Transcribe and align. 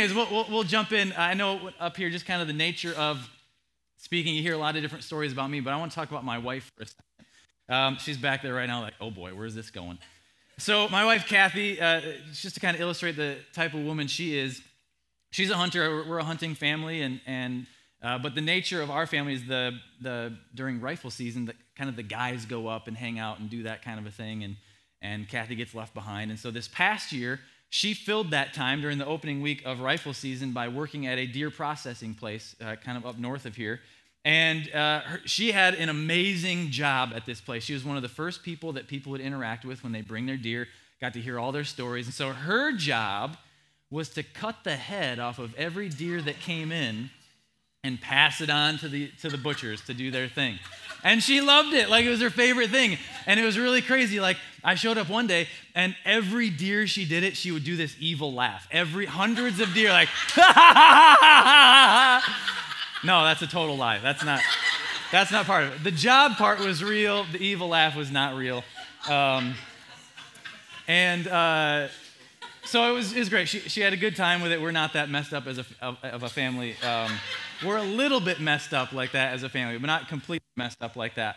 We'll, 0.00 0.14
we'll, 0.30 0.46
we'll, 0.48 0.62
jump 0.62 0.92
in. 0.92 1.12
I 1.18 1.34
know 1.34 1.70
up 1.80 1.96
here, 1.96 2.08
just 2.08 2.24
kind 2.24 2.40
of 2.40 2.46
the 2.46 2.54
nature 2.54 2.94
of 2.96 3.28
speaking, 3.96 4.36
you 4.36 4.42
hear 4.42 4.54
a 4.54 4.58
lot 4.58 4.76
of 4.76 4.82
different 4.82 5.02
stories 5.02 5.32
about 5.32 5.50
me, 5.50 5.58
but 5.58 5.72
I 5.72 5.76
want 5.76 5.90
to 5.90 5.96
talk 5.96 6.08
about 6.08 6.24
my 6.24 6.38
wife 6.38 6.70
for 6.76 6.84
a 6.84 6.86
second. 6.86 7.04
Um, 7.68 7.98
she's 7.98 8.16
back 8.16 8.40
there 8.42 8.54
right 8.54 8.68
now, 8.68 8.80
like, 8.80 8.94
oh 9.00 9.10
boy, 9.10 9.34
where's 9.34 9.56
this 9.56 9.72
going? 9.72 9.98
So, 10.56 10.88
my 10.88 11.04
wife, 11.04 11.26
Kathy, 11.26 11.80
uh, 11.80 12.00
just 12.32 12.54
to 12.54 12.60
kind 12.60 12.76
of 12.76 12.80
illustrate 12.80 13.16
the 13.16 13.38
type 13.52 13.74
of 13.74 13.80
woman 13.80 14.06
she 14.06 14.38
is, 14.38 14.62
she's 15.32 15.50
a 15.50 15.56
hunter. 15.56 16.04
We're 16.08 16.18
a 16.18 16.24
hunting 16.24 16.54
family, 16.54 17.02
and, 17.02 17.20
and 17.26 17.66
uh, 18.00 18.18
but 18.18 18.36
the 18.36 18.40
nature 18.40 18.80
of 18.80 18.92
our 18.92 19.04
family 19.08 19.34
is 19.34 19.46
the, 19.46 19.80
the 20.00 20.32
during 20.54 20.80
rifle 20.80 21.10
season, 21.10 21.46
the, 21.46 21.54
kind 21.76 21.90
of 21.90 21.96
the 21.96 22.04
guys 22.04 22.44
go 22.44 22.68
up 22.68 22.86
and 22.86 22.96
hang 22.96 23.18
out 23.18 23.40
and 23.40 23.50
do 23.50 23.64
that 23.64 23.82
kind 23.82 23.98
of 23.98 24.06
a 24.06 24.12
thing, 24.12 24.44
and, 24.44 24.54
and 25.02 25.28
Kathy 25.28 25.56
gets 25.56 25.74
left 25.74 25.92
behind. 25.92 26.30
And 26.30 26.38
so, 26.38 26.52
this 26.52 26.68
past 26.68 27.10
year, 27.10 27.40
she 27.70 27.94
filled 27.94 28.30
that 28.30 28.54
time 28.54 28.80
during 28.80 28.98
the 28.98 29.06
opening 29.06 29.42
week 29.42 29.62
of 29.64 29.80
rifle 29.80 30.14
season 30.14 30.52
by 30.52 30.68
working 30.68 31.06
at 31.06 31.18
a 31.18 31.26
deer 31.26 31.50
processing 31.50 32.14
place 32.14 32.56
uh, 32.60 32.76
kind 32.76 32.96
of 32.96 33.04
up 33.04 33.18
north 33.18 33.44
of 33.44 33.56
here. 33.56 33.80
And 34.24 34.72
uh, 34.74 35.00
her, 35.00 35.20
she 35.24 35.52
had 35.52 35.74
an 35.74 35.88
amazing 35.88 36.70
job 36.70 37.12
at 37.14 37.26
this 37.26 37.40
place. 37.40 37.64
She 37.64 37.74
was 37.74 37.84
one 37.84 37.96
of 37.96 38.02
the 38.02 38.08
first 38.08 38.42
people 38.42 38.72
that 38.72 38.88
people 38.88 39.12
would 39.12 39.20
interact 39.20 39.64
with 39.64 39.82
when 39.82 39.92
they 39.92 40.00
bring 40.00 40.26
their 40.26 40.36
deer, 40.36 40.66
got 41.00 41.12
to 41.14 41.20
hear 41.20 41.38
all 41.38 41.52
their 41.52 41.64
stories. 41.64 42.06
And 42.06 42.14
so 42.14 42.30
her 42.32 42.72
job 42.72 43.36
was 43.90 44.10
to 44.10 44.22
cut 44.22 44.64
the 44.64 44.76
head 44.76 45.18
off 45.18 45.38
of 45.38 45.54
every 45.54 45.88
deer 45.88 46.20
that 46.22 46.40
came 46.40 46.72
in 46.72 47.10
and 47.84 48.00
pass 48.00 48.40
it 48.40 48.50
on 48.50 48.78
to 48.78 48.88
the, 48.88 49.08
to 49.20 49.28
the 49.28 49.38
butchers 49.38 49.80
to 49.82 49.94
do 49.94 50.10
their 50.10 50.28
thing. 50.28 50.58
And 51.04 51.22
she 51.22 51.40
loved 51.40 51.74
it, 51.74 51.88
like 51.88 52.04
it 52.04 52.10
was 52.10 52.20
her 52.20 52.30
favorite 52.30 52.70
thing. 52.70 52.98
And 53.26 53.38
it 53.38 53.44
was 53.44 53.56
really 53.56 53.80
crazy. 53.80 54.18
Like, 54.18 54.36
I 54.64 54.74
showed 54.74 54.98
up 54.98 55.08
one 55.08 55.28
day, 55.28 55.46
and 55.76 55.94
every 56.04 56.50
deer 56.50 56.88
she 56.88 57.04
did 57.04 57.22
it, 57.22 57.36
she 57.36 57.52
would 57.52 57.62
do 57.62 57.76
this 57.76 57.94
evil 58.00 58.32
laugh. 58.32 58.66
Every 58.72 59.06
hundreds 59.06 59.60
of 59.60 59.72
deer, 59.74 59.90
like, 59.90 60.08
no, 63.04 63.24
that's 63.24 63.42
a 63.42 63.46
total 63.46 63.76
lie. 63.76 63.98
That's 63.98 64.24
not, 64.24 64.40
that's 65.12 65.30
not 65.30 65.46
part 65.46 65.64
of 65.64 65.74
it. 65.74 65.84
The 65.84 65.92
job 65.92 66.32
part 66.32 66.58
was 66.58 66.82
real, 66.82 67.24
the 67.30 67.38
evil 67.38 67.68
laugh 67.68 67.94
was 67.94 68.10
not 68.10 68.34
real. 68.34 68.64
Um, 69.08 69.54
and 70.88 71.28
uh, 71.28 71.88
so 72.64 72.90
it 72.90 72.94
was, 72.94 73.12
it 73.12 73.20
was 73.20 73.28
great. 73.28 73.48
She, 73.48 73.60
she 73.60 73.82
had 73.82 73.92
a 73.92 73.96
good 73.96 74.16
time 74.16 74.42
with 74.42 74.50
it. 74.50 74.60
We're 74.60 74.72
not 74.72 74.94
that 74.94 75.08
messed 75.08 75.32
up 75.32 75.46
as 75.46 75.58
a, 75.58 75.64
of, 75.80 75.96
of 76.02 76.22
a 76.24 76.28
family. 76.28 76.74
Um, 76.82 77.12
we're 77.64 77.76
a 77.76 77.82
little 77.82 78.20
bit 78.20 78.40
messed 78.40 78.72
up 78.72 78.92
like 78.92 79.12
that 79.12 79.34
as 79.34 79.42
a 79.42 79.48
family, 79.48 79.78
but 79.78 79.86
not 79.86 80.08
completely 80.08 80.46
messed 80.56 80.82
up 80.82 80.96
like 80.96 81.14
that. 81.16 81.36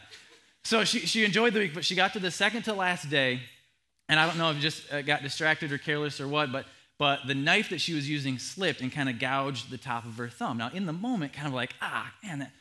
So 0.63 0.83
she, 0.83 0.99
she 0.99 1.25
enjoyed 1.25 1.53
the 1.53 1.59
week, 1.59 1.73
but 1.73 1.83
she 1.83 1.95
got 1.95 2.13
to 2.13 2.19
the 2.19 2.31
second 2.31 2.63
to 2.63 2.73
last 2.73 3.09
day, 3.09 3.39
and 4.07 4.19
I 4.19 4.27
don't 4.27 4.37
know 4.37 4.51
if 4.51 4.59
just 4.59 4.91
uh, 4.93 5.01
got 5.01 5.23
distracted 5.23 5.71
or 5.71 5.77
careless 5.77 6.21
or 6.21 6.27
what, 6.27 6.51
but, 6.51 6.65
but 6.99 7.21
the 7.25 7.33
knife 7.33 7.69
that 7.69 7.81
she 7.81 7.93
was 7.93 8.07
using 8.07 8.37
slipped 8.37 8.81
and 8.81 8.91
kind 8.91 9.09
of 9.09 9.19
gouged 9.19 9.71
the 9.71 9.77
top 9.77 10.05
of 10.05 10.17
her 10.17 10.29
thumb. 10.29 10.57
Now, 10.57 10.69
in 10.73 10.85
the 10.85 10.93
moment, 10.93 11.33
kind 11.33 11.47
of 11.47 11.53
like, 11.53 11.73
ah, 11.81 12.13
man, 12.23 12.39
that, 12.39 12.51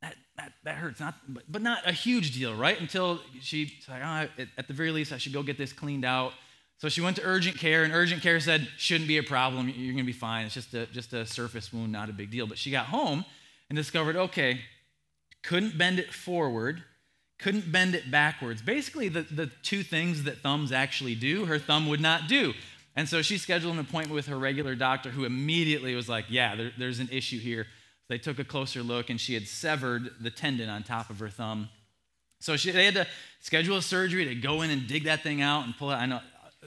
that, 0.00 0.16
that, 0.36 0.52
that 0.64 0.74
hurts. 0.76 1.00
Not, 1.00 1.14
but, 1.28 1.42
but 1.48 1.60
not 1.60 1.86
a 1.86 1.92
huge 1.92 2.34
deal, 2.34 2.54
right? 2.54 2.80
Until 2.80 3.20
she's 3.40 3.70
like, 3.88 4.02
oh, 4.02 4.42
at 4.56 4.66
the 4.66 4.74
very 4.74 4.92
least, 4.92 5.12
I 5.12 5.18
should 5.18 5.32
go 5.34 5.42
get 5.42 5.58
this 5.58 5.72
cleaned 5.72 6.04
out. 6.04 6.32
So 6.78 6.88
she 6.88 7.00
went 7.00 7.16
to 7.16 7.22
urgent 7.24 7.58
care, 7.58 7.84
and 7.84 7.92
urgent 7.92 8.22
care 8.22 8.40
said, 8.40 8.68
shouldn't 8.76 9.06
be 9.06 9.18
a 9.18 9.22
problem. 9.22 9.68
You're 9.68 9.92
going 9.92 9.98
to 9.98 10.02
be 10.02 10.12
fine. 10.12 10.46
It's 10.46 10.54
just 10.54 10.74
a, 10.74 10.86
just 10.86 11.12
a 11.12 11.24
surface 11.24 11.72
wound, 11.72 11.92
not 11.92 12.08
a 12.08 12.12
big 12.12 12.30
deal. 12.30 12.46
But 12.46 12.58
she 12.58 12.70
got 12.72 12.86
home 12.86 13.24
and 13.68 13.76
discovered, 13.76 14.16
okay, 14.16 14.60
couldn't 15.44 15.78
bend 15.78 16.00
it 16.00 16.12
forward, 16.12 16.82
couldn't 17.38 17.70
bend 17.70 17.94
it 17.94 18.10
backwards. 18.10 18.62
Basically, 18.62 19.08
the, 19.08 19.22
the 19.22 19.50
two 19.62 19.84
things 19.84 20.24
that 20.24 20.38
thumbs 20.38 20.72
actually 20.72 21.14
do, 21.14 21.44
her 21.44 21.58
thumb 21.58 21.88
would 21.88 22.00
not 22.00 22.26
do. 22.28 22.52
And 22.94 23.08
so 23.08 23.22
she 23.22 23.38
scheduled 23.38 23.74
an 23.74 23.80
appointment 23.80 24.14
with 24.14 24.26
her 24.26 24.38
regular 24.38 24.74
doctor, 24.74 25.10
who 25.10 25.24
immediately 25.24 25.94
was 25.94 26.08
like, 26.08 26.26
yeah, 26.28 26.56
there, 26.56 26.72
there's 26.78 26.98
an 26.98 27.08
issue 27.10 27.38
here. 27.38 27.66
They 28.08 28.18
took 28.18 28.38
a 28.38 28.44
closer 28.44 28.82
look, 28.82 29.08
and 29.08 29.20
she 29.20 29.34
had 29.34 29.46
severed 29.46 30.10
the 30.20 30.30
tendon 30.30 30.68
on 30.68 30.82
top 30.82 31.10
of 31.10 31.20
her 31.20 31.30
thumb. 31.30 31.68
So 32.40 32.56
she, 32.56 32.72
they 32.72 32.84
had 32.84 32.94
to 32.94 33.06
schedule 33.40 33.76
a 33.76 33.82
surgery 33.82 34.24
to 34.26 34.34
go 34.34 34.62
in 34.62 34.70
and 34.70 34.86
dig 34.86 35.04
that 35.04 35.22
thing 35.22 35.40
out 35.40 35.64
and 35.64 35.76
pull 35.76 35.92
it. 35.92 35.94
I 35.94 36.06
know 36.06 36.20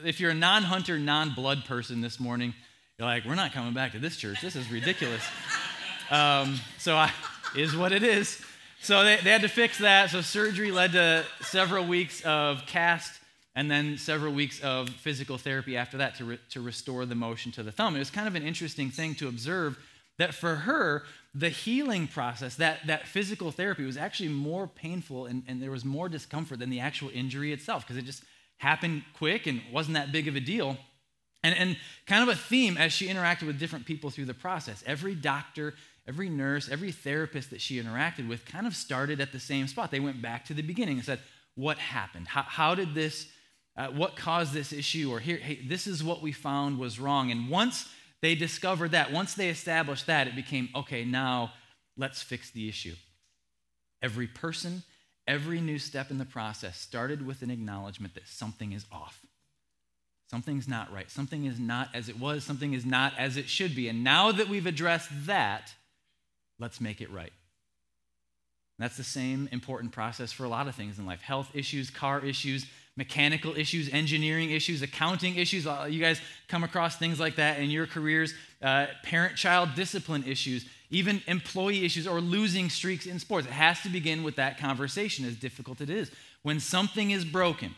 if 0.04 0.20
you're 0.20 0.30
a 0.30 0.34
non 0.34 0.62
hunter, 0.62 0.98
non 0.98 1.30
blood 1.34 1.64
person 1.64 2.00
this 2.00 2.20
morning, 2.20 2.54
you're 2.98 3.08
like, 3.08 3.24
we're 3.24 3.34
not 3.34 3.52
coming 3.52 3.74
back 3.74 3.92
to 3.92 3.98
this 3.98 4.16
church. 4.16 4.40
This 4.40 4.56
is 4.56 4.70
ridiculous. 4.70 5.22
um, 6.10 6.58
so 6.78 6.96
I, 6.96 7.10
is 7.54 7.76
what 7.76 7.92
it 7.92 8.02
is. 8.02 8.42
So 8.80 9.04
they, 9.04 9.16
they 9.16 9.30
had 9.30 9.42
to 9.42 9.48
fix 9.48 9.78
that. 9.78 10.10
So 10.10 10.20
surgery 10.20 10.70
led 10.70 10.92
to 10.92 11.24
several 11.40 11.86
weeks 11.86 12.24
of 12.24 12.64
cast 12.66 13.20
and 13.54 13.70
then 13.70 13.96
several 13.96 14.32
weeks 14.32 14.60
of 14.60 14.90
physical 14.90 15.38
therapy 15.38 15.76
after 15.76 15.96
that 15.98 16.16
to, 16.16 16.24
re, 16.24 16.38
to 16.50 16.60
restore 16.60 17.06
the 17.06 17.14
motion 17.14 17.52
to 17.52 17.62
the 17.62 17.72
thumb. 17.72 17.96
It 17.96 18.00
was 18.00 18.10
kind 18.10 18.28
of 18.28 18.34
an 18.34 18.42
interesting 18.42 18.90
thing 18.90 19.14
to 19.16 19.28
observe 19.28 19.78
that 20.18 20.34
for 20.34 20.54
her, 20.54 21.04
the 21.34 21.48
healing 21.48 22.06
process, 22.06 22.56
that, 22.56 22.86
that 22.86 23.06
physical 23.06 23.50
therapy 23.50 23.84
was 23.84 23.96
actually 23.96 24.30
more 24.30 24.66
painful 24.66 25.26
and, 25.26 25.42
and 25.48 25.62
there 25.62 25.70
was 25.70 25.84
more 25.84 26.08
discomfort 26.08 26.58
than 26.58 26.70
the 26.70 26.80
actual 26.80 27.10
injury 27.12 27.52
itself 27.52 27.82
because 27.86 27.96
it 27.96 28.04
just 28.04 28.22
happened 28.58 29.02
quick 29.14 29.46
and 29.46 29.60
wasn't 29.72 29.94
that 29.94 30.12
big 30.12 30.28
of 30.28 30.36
a 30.36 30.40
deal. 30.40 30.76
And, 31.42 31.56
and 31.56 31.76
kind 32.06 32.22
of 32.22 32.28
a 32.28 32.38
theme 32.38 32.76
as 32.76 32.92
she 32.92 33.08
interacted 33.08 33.46
with 33.46 33.58
different 33.58 33.86
people 33.86 34.10
through 34.10 34.24
the 34.24 34.34
process. 34.34 34.82
Every 34.86 35.14
doctor, 35.14 35.74
every 36.08 36.28
nurse, 36.28 36.68
every 36.68 36.90
therapist 36.90 37.50
that 37.50 37.60
she 37.60 37.80
interacted 37.80 38.28
with 38.28 38.44
kind 38.44 38.66
of 38.66 38.74
started 38.74 39.20
at 39.20 39.32
the 39.32 39.38
same 39.38 39.68
spot. 39.68 39.90
They 39.90 40.00
went 40.00 40.20
back 40.20 40.44
to 40.46 40.54
the 40.54 40.62
beginning 40.62 40.96
and 40.96 41.04
said, 41.04 41.20
What 41.54 41.78
happened? 41.78 42.26
How, 42.28 42.42
how 42.42 42.74
did 42.74 42.94
this, 42.94 43.28
uh, 43.76 43.88
what 43.88 44.16
caused 44.16 44.52
this 44.54 44.72
issue? 44.72 45.10
Or 45.12 45.20
here, 45.20 45.36
hey, 45.36 45.60
this 45.68 45.86
is 45.86 46.02
what 46.02 46.22
we 46.22 46.32
found 46.32 46.78
was 46.78 46.98
wrong. 46.98 47.30
And 47.30 47.48
once 47.48 47.88
they 48.22 48.34
discovered 48.34 48.92
that, 48.92 49.12
once 49.12 49.34
they 49.34 49.48
established 49.48 50.06
that, 50.06 50.26
it 50.26 50.34
became, 50.34 50.68
okay, 50.74 51.04
now 51.04 51.52
let's 51.96 52.22
fix 52.22 52.50
the 52.50 52.68
issue. 52.68 52.94
Every 54.02 54.26
person, 54.26 54.82
Every 55.26 55.60
new 55.60 55.78
step 55.78 56.10
in 56.10 56.18
the 56.18 56.24
process 56.24 56.78
started 56.78 57.26
with 57.26 57.42
an 57.42 57.50
acknowledgement 57.50 58.14
that 58.14 58.28
something 58.28 58.72
is 58.72 58.84
off. 58.92 59.20
Something's 60.30 60.68
not 60.68 60.92
right. 60.92 61.10
Something 61.10 61.44
is 61.44 61.58
not 61.58 61.88
as 61.94 62.08
it 62.08 62.18
was. 62.18 62.44
Something 62.44 62.72
is 62.72 62.84
not 62.84 63.12
as 63.18 63.36
it 63.36 63.48
should 63.48 63.74
be. 63.74 63.88
And 63.88 64.02
now 64.02 64.32
that 64.32 64.48
we've 64.48 64.66
addressed 64.66 65.08
that, 65.26 65.72
let's 66.58 66.80
make 66.80 67.00
it 67.00 67.10
right. 67.12 67.32
That's 68.78 68.96
the 68.96 69.04
same 69.04 69.48
important 69.52 69.92
process 69.92 70.32
for 70.32 70.44
a 70.44 70.48
lot 70.48 70.68
of 70.68 70.74
things 70.74 70.98
in 70.98 71.06
life 71.06 71.22
health 71.22 71.50
issues, 71.54 71.90
car 71.90 72.24
issues, 72.24 72.66
mechanical 72.96 73.56
issues, 73.56 73.88
engineering 73.92 74.50
issues, 74.50 74.82
accounting 74.82 75.36
issues. 75.36 75.66
Uh, 75.66 75.86
you 75.88 76.00
guys 76.00 76.20
come 76.48 76.64
across 76.64 76.96
things 76.96 77.18
like 77.18 77.36
that 77.36 77.58
in 77.58 77.70
your 77.70 77.86
careers, 77.86 78.34
uh, 78.62 78.86
parent 79.02 79.36
child 79.36 79.70
discipline 79.74 80.24
issues 80.24 80.66
even 80.90 81.22
employee 81.26 81.84
issues 81.84 82.06
or 82.06 82.20
losing 82.20 82.70
streaks 82.70 83.06
in 83.06 83.18
sports. 83.18 83.46
It 83.46 83.52
has 83.52 83.80
to 83.82 83.88
begin 83.88 84.22
with 84.22 84.36
that 84.36 84.58
conversation, 84.58 85.24
as 85.24 85.36
difficult 85.36 85.80
it 85.80 85.90
is. 85.90 86.10
When 86.42 86.60
something 86.60 87.10
is 87.10 87.24
broken, 87.24 87.74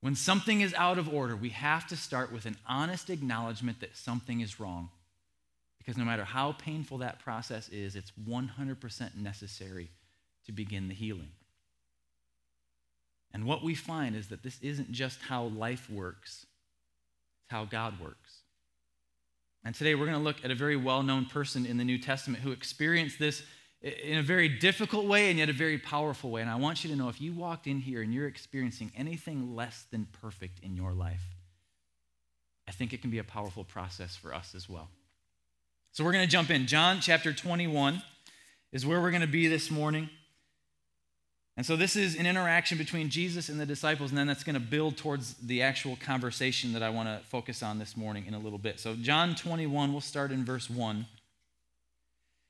when 0.00 0.14
something 0.16 0.60
is 0.60 0.74
out 0.74 0.98
of 0.98 1.12
order, 1.12 1.36
we 1.36 1.50
have 1.50 1.86
to 1.88 1.96
start 1.96 2.32
with 2.32 2.46
an 2.46 2.56
honest 2.66 3.10
acknowledgement 3.10 3.80
that 3.80 3.96
something 3.96 4.40
is 4.40 4.58
wrong. 4.58 4.90
Because 5.78 5.96
no 5.96 6.04
matter 6.04 6.24
how 6.24 6.52
painful 6.52 6.98
that 6.98 7.18
process 7.18 7.68
is, 7.68 7.96
it's 7.96 8.12
100% 8.28 9.16
necessary 9.16 9.90
to 10.46 10.52
begin 10.52 10.88
the 10.88 10.94
healing. 10.94 11.30
And 13.32 13.46
what 13.46 13.62
we 13.62 13.74
find 13.74 14.14
is 14.14 14.28
that 14.28 14.42
this 14.42 14.58
isn't 14.60 14.92
just 14.92 15.20
how 15.22 15.44
life 15.44 15.88
works, 15.90 16.46
it's 17.42 17.50
how 17.50 17.64
God 17.64 18.00
works. 18.00 18.41
And 19.64 19.74
today 19.74 19.94
we're 19.94 20.06
going 20.06 20.18
to 20.18 20.24
look 20.24 20.44
at 20.44 20.50
a 20.50 20.54
very 20.54 20.76
well 20.76 21.02
known 21.02 21.26
person 21.26 21.66
in 21.66 21.76
the 21.76 21.84
New 21.84 21.98
Testament 21.98 22.42
who 22.42 22.50
experienced 22.50 23.18
this 23.18 23.42
in 23.80 24.18
a 24.18 24.22
very 24.22 24.48
difficult 24.48 25.06
way 25.06 25.30
and 25.30 25.38
yet 25.38 25.48
a 25.48 25.52
very 25.52 25.78
powerful 25.78 26.30
way. 26.30 26.40
And 26.40 26.50
I 26.50 26.56
want 26.56 26.84
you 26.84 26.90
to 26.90 26.96
know 26.96 27.08
if 27.08 27.20
you 27.20 27.32
walked 27.32 27.66
in 27.66 27.78
here 27.78 28.02
and 28.02 28.12
you're 28.12 28.28
experiencing 28.28 28.92
anything 28.96 29.54
less 29.54 29.86
than 29.90 30.06
perfect 30.20 30.60
in 30.60 30.76
your 30.76 30.92
life, 30.92 31.22
I 32.68 32.72
think 32.72 32.92
it 32.92 33.02
can 33.02 33.10
be 33.10 33.18
a 33.18 33.24
powerful 33.24 33.64
process 33.64 34.16
for 34.16 34.34
us 34.34 34.54
as 34.54 34.68
well. 34.68 34.88
So 35.92 36.04
we're 36.04 36.12
going 36.12 36.24
to 36.24 36.30
jump 36.30 36.50
in. 36.50 36.66
John 36.66 37.00
chapter 37.00 37.32
21 37.32 38.02
is 38.72 38.86
where 38.86 39.00
we're 39.00 39.10
going 39.10 39.22
to 39.22 39.26
be 39.26 39.48
this 39.48 39.70
morning. 39.70 40.08
And 41.56 41.66
so 41.66 41.76
this 41.76 41.96
is 41.96 42.16
an 42.16 42.26
interaction 42.26 42.78
between 42.78 43.10
Jesus 43.10 43.48
and 43.48 43.60
the 43.60 43.66
disciples, 43.66 44.10
and 44.10 44.18
then 44.18 44.26
that's 44.26 44.44
going 44.44 44.54
to 44.54 44.60
build 44.60 44.96
towards 44.96 45.34
the 45.34 45.60
actual 45.60 45.96
conversation 45.96 46.72
that 46.72 46.82
I 46.82 46.88
want 46.88 47.08
to 47.08 47.20
focus 47.28 47.62
on 47.62 47.78
this 47.78 47.96
morning 47.96 48.24
in 48.26 48.32
a 48.32 48.38
little 48.38 48.58
bit. 48.58 48.80
So, 48.80 48.94
John 48.94 49.34
21, 49.34 49.92
we'll 49.92 50.00
start 50.00 50.32
in 50.32 50.44
verse 50.46 50.70
1. 50.70 51.00
It 51.00 51.04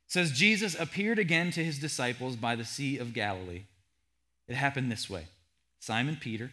says, 0.07 0.31
Jesus 0.31 0.79
appeared 0.79 1.19
again 1.19 1.51
to 1.53 1.65
his 1.65 1.81
disciples 1.81 2.37
by 2.37 2.55
the 2.55 2.65
Sea 2.65 2.99
of 2.99 3.13
Galilee. 3.13 3.65
It 4.47 4.55
happened 4.55 4.93
this 4.93 5.11
way 5.11 5.27
Simon 5.81 6.17
Peter, 6.21 6.53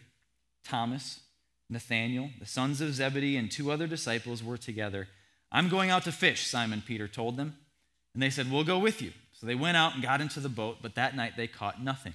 Thomas, 0.64 1.20
Nathanael, 1.68 2.30
the 2.40 2.46
sons 2.46 2.80
of 2.80 2.94
Zebedee, 2.94 3.36
and 3.36 3.48
two 3.48 3.70
other 3.70 3.86
disciples 3.86 4.42
were 4.42 4.56
together. 4.56 5.06
I'm 5.52 5.68
going 5.68 5.90
out 5.90 6.02
to 6.04 6.12
fish, 6.12 6.48
Simon 6.48 6.82
Peter 6.84 7.06
told 7.06 7.36
them. 7.36 7.56
And 8.12 8.22
they 8.22 8.30
said, 8.30 8.50
We'll 8.50 8.64
go 8.64 8.78
with 8.78 9.00
you. 9.00 9.12
So 9.32 9.46
they 9.46 9.54
went 9.54 9.76
out 9.76 9.94
and 9.94 10.02
got 10.02 10.20
into 10.20 10.40
the 10.40 10.48
boat, 10.48 10.78
but 10.82 10.96
that 10.96 11.14
night 11.14 11.36
they 11.36 11.46
caught 11.46 11.82
nothing. 11.82 12.14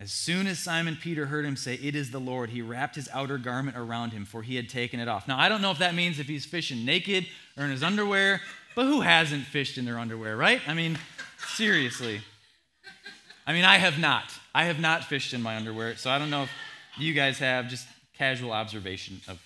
As 0.00 0.10
soon 0.10 0.46
as 0.46 0.58
Simon 0.58 0.96
Peter 0.98 1.26
heard 1.26 1.44
him 1.44 1.56
say, 1.56 1.74
It 1.74 1.94
is 1.94 2.10
the 2.10 2.18
Lord, 2.18 2.48
he 2.48 2.62
wrapped 2.62 2.96
his 2.96 3.08
outer 3.12 3.36
garment 3.36 3.76
around 3.76 4.14
him, 4.14 4.24
for 4.24 4.42
he 4.42 4.56
had 4.56 4.70
taken 4.70 4.98
it 4.98 5.08
off. 5.08 5.28
Now, 5.28 5.38
I 5.38 5.50
don't 5.50 5.60
know 5.60 5.70
if 5.70 5.78
that 5.78 5.94
means 5.94 6.18
if 6.18 6.26
he's 6.26 6.46
fishing 6.46 6.86
naked 6.86 7.26
or 7.58 7.64
in 7.64 7.70
his 7.70 7.82
underwear, 7.82 8.40
but 8.74 8.86
who 8.86 9.02
hasn't 9.02 9.44
fished 9.44 9.76
in 9.76 9.84
their 9.84 9.98
underwear, 9.98 10.38
right? 10.38 10.62
I 10.66 10.72
mean, 10.72 10.98
seriously. 11.48 12.22
I 13.46 13.52
mean, 13.52 13.66
I 13.66 13.76
have 13.76 13.98
not. 13.98 14.32
I 14.54 14.64
have 14.64 14.80
not 14.80 15.04
fished 15.04 15.34
in 15.34 15.42
my 15.42 15.56
underwear, 15.56 15.94
so 15.96 16.08
I 16.08 16.18
don't 16.18 16.30
know 16.30 16.44
if 16.44 16.50
you 16.96 17.12
guys 17.12 17.38
have, 17.40 17.68
just 17.68 17.86
casual 18.16 18.52
observation 18.52 19.20
of 19.28 19.38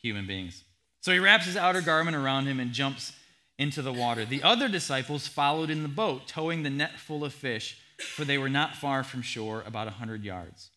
human 0.00 0.26
beings. 0.26 0.62
So 1.02 1.12
he 1.12 1.18
wraps 1.18 1.44
his 1.44 1.56
outer 1.56 1.82
garment 1.82 2.16
around 2.16 2.46
him 2.46 2.60
and 2.60 2.72
jumps 2.72 3.12
into 3.58 3.82
the 3.82 3.92
water. 3.92 4.24
The 4.24 4.42
other 4.42 4.68
disciples 4.68 5.26
followed 5.26 5.68
in 5.68 5.82
the 5.82 5.88
boat, 5.88 6.26
towing 6.26 6.62
the 6.62 6.70
net 6.70 6.98
full 6.98 7.24
of 7.24 7.34
fish, 7.34 7.78
for 7.98 8.24
they 8.24 8.38
were 8.38 8.48
not 8.48 8.76
far 8.76 9.02
from 9.02 9.22
shore, 9.22 9.62
about 9.66 9.88
a 9.88 9.92
hundred 9.92 10.24
yards. 10.24 10.70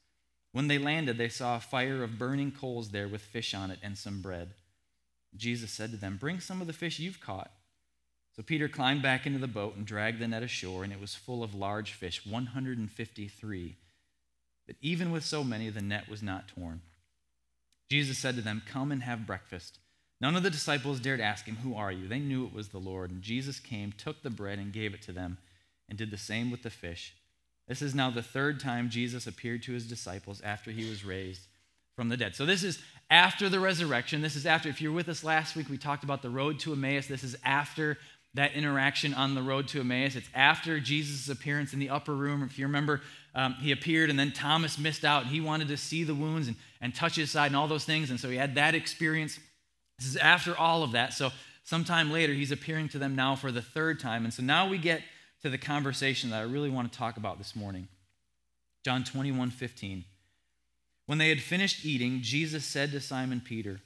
When 0.51 0.68
they 0.68 0.77
landed, 0.77 1.18
they 1.18 1.30
saw 1.30 1.56
a 1.56 1.62
fire 1.62 2.04
of 2.04 2.18
burning 2.18 2.51
coals 2.51 2.89
there 2.89 3.07
with 3.07 3.21
fish 3.21 3.54
on 3.54 3.71
it 3.71 3.80
and 3.83 3.98
some 3.98 4.21
bread. 4.21 4.54
Jesus 5.36 5.71
said 5.71 5.92
to 5.92 5.98
them, 5.98 6.18
Bring 6.18 6.39
some 6.39 6.62
of 6.62 6.68
the 6.68 6.74
fish 6.74 7.00
you've 7.00 7.21
caught. 7.21 7.51
So 8.36 8.44
Peter 8.44 8.69
climbed 8.69 9.01
back 9.01 9.25
into 9.25 9.39
the 9.39 9.48
boat 9.48 9.75
and 9.75 9.86
dragged 9.86 10.19
the 10.19 10.27
net 10.27 10.44
ashore, 10.44 10.83
and 10.83 10.94
it 10.94 11.01
was 11.01 11.13
full 11.13 11.44
of 11.44 11.54
large 11.54 11.94
fish, 11.94 12.25
153. 12.25 13.75
But 14.66 14.75
even 14.81 15.12
with 15.12 15.25
so 15.25 15.44
many, 15.44 15.69
the 15.69 15.81
net 15.81 16.07
was 16.10 16.24
not 16.24 16.48
torn. 16.48 16.81
Jesus 17.89 18.18
said 18.18 18.36
to 18.36 18.42
them, 18.42 18.62
Come 18.66 18.92
and 18.92 19.04
have 19.04 19.27
breakfast. 19.27 19.80
None 20.21 20.36
of 20.36 20.44
the 20.44 20.50
disciples 20.50 21.00
dared 21.00 21.19
ask 21.19 21.45
him, 21.45 21.57
Who 21.57 21.75
are 21.75 21.92
you? 21.92 22.07
They 22.07 22.19
knew 22.19 22.45
it 22.45 22.54
was 22.54 22.69
the 22.69 22.77
Lord. 22.77 23.12
And 23.12 23.21
Jesus 23.21 23.60
came, 23.60 23.92
took 23.92 24.21
the 24.21 24.30
bread, 24.30 24.60
and 24.60 24.71
gave 24.71 24.94
it 24.94 25.01
to 25.04 25.12
them, 25.12 25.38
and 25.89 25.97
did 25.97 26.12
the 26.12 26.18
same 26.18 26.51
with 26.51 26.63
the 26.63 26.69
fish. 26.69 27.15
This 27.68 27.81
is 27.81 27.94
now 27.94 28.09
the 28.09 28.24
third 28.24 28.59
time 28.59 28.89
Jesus 28.89 29.27
appeared 29.27 29.63
to 29.63 29.74
his 29.74 29.88
disciples 29.88 30.41
after 30.41 30.71
he 30.71 30.89
was 30.89 31.06
raised 31.06 31.41
from 31.95 32.09
the 32.09 32.18
dead. 32.18 32.36
So 32.36 32.45
this 32.45 32.63
is 32.63 32.80
after 33.12 33.50
the 33.50 33.59
resurrection. 33.59 34.21
This 34.21 34.36
is 34.36 34.45
after, 34.45 34.69
if 34.69 34.81
you're 34.81 34.91
with 34.91 35.09
us 35.09 35.24
last 35.24 35.56
week, 35.56 35.69
we 35.69 35.77
talked 35.77 36.03
about 36.03 36.21
the 36.21 36.30
road 36.30 36.59
to 36.59 36.74
Emmaus. 36.74 37.07
This 37.07 37.24
is 37.24 37.36
after 37.44 37.97
that 38.36 38.53
interaction 38.53 39.13
on 39.13 39.36
the 39.36 39.41
road 39.41 39.68
to 39.69 39.81
Emmaus. 39.81 40.15
It's 40.15 40.30
after 40.33 40.80
Jesus' 40.80 41.30
appearance 41.30 41.74
in 41.74 41.80
the 41.80 41.89
upper 41.89 42.15
room. 42.15 42.42
If 42.44 42.57
you 42.57 42.65
remember, 42.65 43.01
um, 43.35 43.56
he 43.56 43.71
appeared 43.71 44.09
and 44.09 44.18
then 44.18 44.31
Thomas 44.31 44.77
missed 44.77 45.03
out. 45.03 45.27
He 45.27 45.42
wanted 45.42 45.68
to 45.68 45.77
see 45.77 46.03
the 46.03 46.15
wounds 46.15 46.47
and, 46.47 46.57
and 46.81 46.94
touch 46.95 47.15
his 47.15 47.31
side 47.31 47.47
and 47.47 47.56
all 47.56 47.68
those 47.68 47.85
things. 47.85 48.09
And 48.09 48.19
so 48.19 48.30
he 48.30 48.38
had 48.38 48.56
that 48.56 48.75
experience. 48.75 49.39
This 49.97 50.07
is 50.07 50.18
after 50.18 50.57
all 50.57 50.83
of 50.83 50.94
that. 50.94 51.13
So 51.13 51.31
sometime 51.63 52.12
later, 52.12 52.33
he's 52.33 52.51
appearing 52.51 52.89
to 52.89 53.00
them 53.00 53.15
now 53.15 53.35
for 53.35 53.51
the 53.51 53.62
third 53.62 54.00
time. 54.00 54.24
And 54.24 54.33
so 54.33 54.42
now 54.42 54.69
we 54.69 54.77
get 54.77 55.01
to 55.41 55.50
the 55.50 55.57
conversation 55.57 56.30
that 56.30 56.39
I 56.39 56.44
really 56.44 56.69
want 56.69 56.91
to 56.91 56.97
talk 56.97 57.18
about 57.18 57.38
this 57.38 57.56
morning. 57.56 57.88
John 58.83 59.03
21 59.03 59.51
15. 59.51 60.06
When 61.06 61.18
they 61.18 61.30
had 61.30 61.41
finished 61.41 61.86
eating, 61.86 62.19
Jesus 62.21 62.65
said 62.65 62.91
to 62.91 63.01
Simon 63.01 63.41
Peter, 63.44 63.81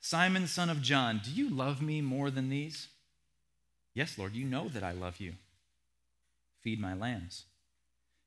Simon, 0.00 0.46
son 0.46 0.68
of 0.68 0.82
John, 0.82 1.20
do 1.24 1.30
you 1.30 1.48
love 1.48 1.80
me 1.80 2.00
more 2.00 2.30
than 2.30 2.50
these? 2.50 2.88
Yes, 3.94 4.18
Lord, 4.18 4.34
you 4.34 4.44
know 4.44 4.68
that 4.68 4.82
I 4.82 4.92
love 4.92 5.18
you. 5.18 5.34
Feed 6.60 6.80
my 6.80 6.94
lambs. 6.94 7.44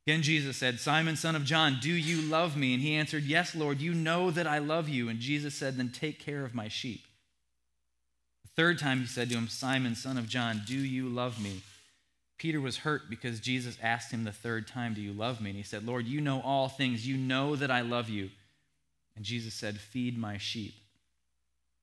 Again, 0.08 0.22
Jesus 0.22 0.56
said, 0.56 0.80
Simon, 0.80 1.18
son 1.18 1.36
of 1.36 1.44
John, 1.44 1.80
do 1.82 1.92
you 1.92 2.22
love 2.22 2.56
me? 2.56 2.74
And 2.74 2.82
he 2.82 2.96
answered, 2.96 3.26
Yes, 3.26 3.54
Lord, 3.54 3.82
you 3.82 3.94
know 3.94 4.32
that 4.32 4.48
I 4.48 4.60
love 4.60 4.88
you. 4.88 5.10
And 5.10 5.20
Jesus 5.20 5.54
said, 5.54 5.76
Then 5.76 5.90
take 5.90 6.18
care 6.18 6.46
of 6.46 6.56
my 6.56 6.70
sheep. 6.70 7.02
The 8.44 8.50
third 8.56 8.80
time 8.80 9.02
he 9.02 9.06
said 9.06 9.30
to 9.30 9.36
him, 9.36 9.50
Simon, 9.50 9.96
son 9.96 10.18
of 10.18 10.30
John, 10.30 10.62
do 10.66 10.78
you 10.78 11.10
love 11.10 11.42
me? 11.42 11.62
Peter 12.38 12.62
was 12.62 12.78
hurt 12.78 13.10
because 13.10 13.40
Jesus 13.40 13.78
asked 13.82 14.12
him 14.12 14.24
the 14.24 14.32
third 14.32 14.68
time, 14.68 14.94
Do 14.94 15.02
you 15.02 15.14
love 15.14 15.42
me? 15.42 15.50
And 15.50 15.58
he 15.58 15.64
said, 15.64 15.86
Lord, 15.86 16.06
you 16.06 16.22
know 16.22 16.42
all 16.42 16.70
things. 16.70 17.08
You 17.08 17.18
know 17.18 17.56
that 17.56 17.72
I 17.72 17.82
love 17.82 18.10
you. 18.10 18.30
And 19.16 19.26
Jesus 19.26 19.54
said, 19.54 19.80
Feed 19.80 20.18
my 20.18 20.38
sheep. 20.38 20.76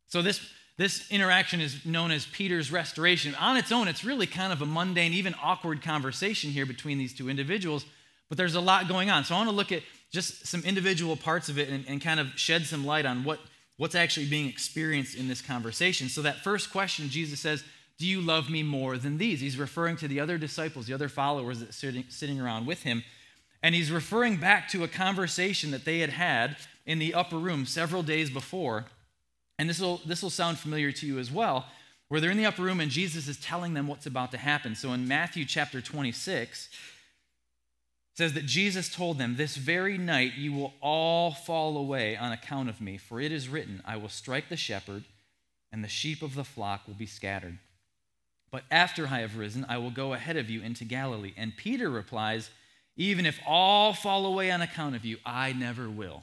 So 0.06 0.22
this, 0.22 0.40
this 0.76 1.10
interaction 1.10 1.60
is 1.60 1.84
known 1.84 2.10
as 2.10 2.26
Peter's 2.26 2.70
restoration. 2.70 3.34
On 3.36 3.56
its 3.56 3.72
own, 3.72 3.88
it's 3.88 4.04
really 4.04 4.26
kind 4.26 4.52
of 4.52 4.62
a 4.62 4.66
mundane, 4.66 5.12
even 5.12 5.34
awkward 5.42 5.82
conversation 5.82 6.50
here 6.50 6.66
between 6.66 6.98
these 6.98 7.14
two 7.14 7.28
individuals 7.28 7.84
but 8.28 8.38
there's 8.38 8.54
a 8.54 8.60
lot 8.60 8.88
going 8.88 9.10
on. 9.10 9.24
So 9.24 9.34
I 9.34 9.38
want 9.38 9.50
to 9.50 9.54
look 9.54 9.72
at 9.72 9.82
just 10.10 10.46
some 10.46 10.62
individual 10.64 11.16
parts 11.16 11.48
of 11.48 11.58
it 11.58 11.68
and, 11.68 11.84
and 11.86 12.00
kind 12.00 12.20
of 12.20 12.36
shed 12.36 12.66
some 12.66 12.84
light 12.84 13.06
on 13.06 13.24
what, 13.24 13.40
what's 13.76 13.94
actually 13.94 14.26
being 14.26 14.48
experienced 14.48 15.16
in 15.16 15.28
this 15.28 15.40
conversation. 15.40 16.08
So, 16.08 16.22
that 16.22 16.38
first 16.38 16.72
question, 16.72 17.08
Jesus 17.08 17.40
says, 17.40 17.64
Do 17.98 18.06
you 18.06 18.20
love 18.20 18.50
me 18.50 18.62
more 18.62 18.98
than 18.98 19.18
these? 19.18 19.40
He's 19.40 19.58
referring 19.58 19.96
to 19.98 20.08
the 20.08 20.20
other 20.20 20.36
disciples, 20.36 20.86
the 20.86 20.94
other 20.94 21.08
followers 21.08 21.60
that 21.60 21.74
sitting, 21.74 22.04
sitting 22.08 22.40
around 22.40 22.66
with 22.66 22.82
him. 22.82 23.04
And 23.62 23.74
he's 23.74 23.90
referring 23.90 24.36
back 24.36 24.68
to 24.70 24.84
a 24.84 24.88
conversation 24.88 25.70
that 25.70 25.84
they 25.84 26.00
had 26.00 26.10
had 26.10 26.56
in 26.86 26.98
the 26.98 27.14
upper 27.14 27.38
room 27.38 27.66
several 27.66 28.02
days 28.02 28.30
before. 28.30 28.86
And 29.58 29.70
this 29.70 29.80
will, 29.80 30.00
this 30.04 30.22
will 30.22 30.30
sound 30.30 30.58
familiar 30.58 30.92
to 30.92 31.06
you 31.06 31.18
as 31.18 31.30
well, 31.30 31.66
where 32.08 32.20
they're 32.20 32.30
in 32.30 32.36
the 32.36 32.46
upper 32.46 32.62
room 32.62 32.80
and 32.80 32.90
Jesus 32.90 33.28
is 33.28 33.38
telling 33.38 33.74
them 33.74 33.86
what's 33.86 34.06
about 34.06 34.32
to 34.32 34.38
happen. 34.38 34.74
So 34.74 34.92
in 34.92 35.06
Matthew 35.06 35.44
chapter 35.44 35.80
26, 35.80 36.68
it 38.14 38.18
says 38.18 38.34
that 38.34 38.46
Jesus 38.46 38.88
told 38.88 39.18
them, 39.18 39.36
This 39.36 39.56
very 39.56 39.98
night 39.98 40.34
you 40.36 40.52
will 40.52 40.74
all 40.80 41.32
fall 41.32 41.76
away 41.76 42.16
on 42.16 42.32
account 42.32 42.68
of 42.68 42.80
me, 42.80 42.98
for 42.98 43.20
it 43.20 43.32
is 43.32 43.48
written, 43.48 43.82
I 43.84 43.96
will 43.96 44.08
strike 44.08 44.48
the 44.48 44.56
shepherd, 44.56 45.04
and 45.72 45.82
the 45.82 45.88
sheep 45.88 46.22
of 46.22 46.34
the 46.34 46.44
flock 46.44 46.86
will 46.86 46.94
be 46.94 47.06
scattered. 47.06 47.58
But 48.54 48.62
after 48.70 49.08
I 49.08 49.18
have 49.18 49.36
risen, 49.36 49.66
I 49.68 49.78
will 49.78 49.90
go 49.90 50.12
ahead 50.12 50.36
of 50.36 50.48
you 50.48 50.62
into 50.62 50.84
Galilee. 50.84 51.34
And 51.36 51.56
Peter 51.56 51.90
replies, 51.90 52.50
Even 52.96 53.26
if 53.26 53.40
all 53.44 53.92
fall 53.92 54.26
away 54.26 54.52
on 54.52 54.62
account 54.62 54.94
of 54.94 55.04
you, 55.04 55.16
I 55.26 55.52
never 55.52 55.90
will. 55.90 56.22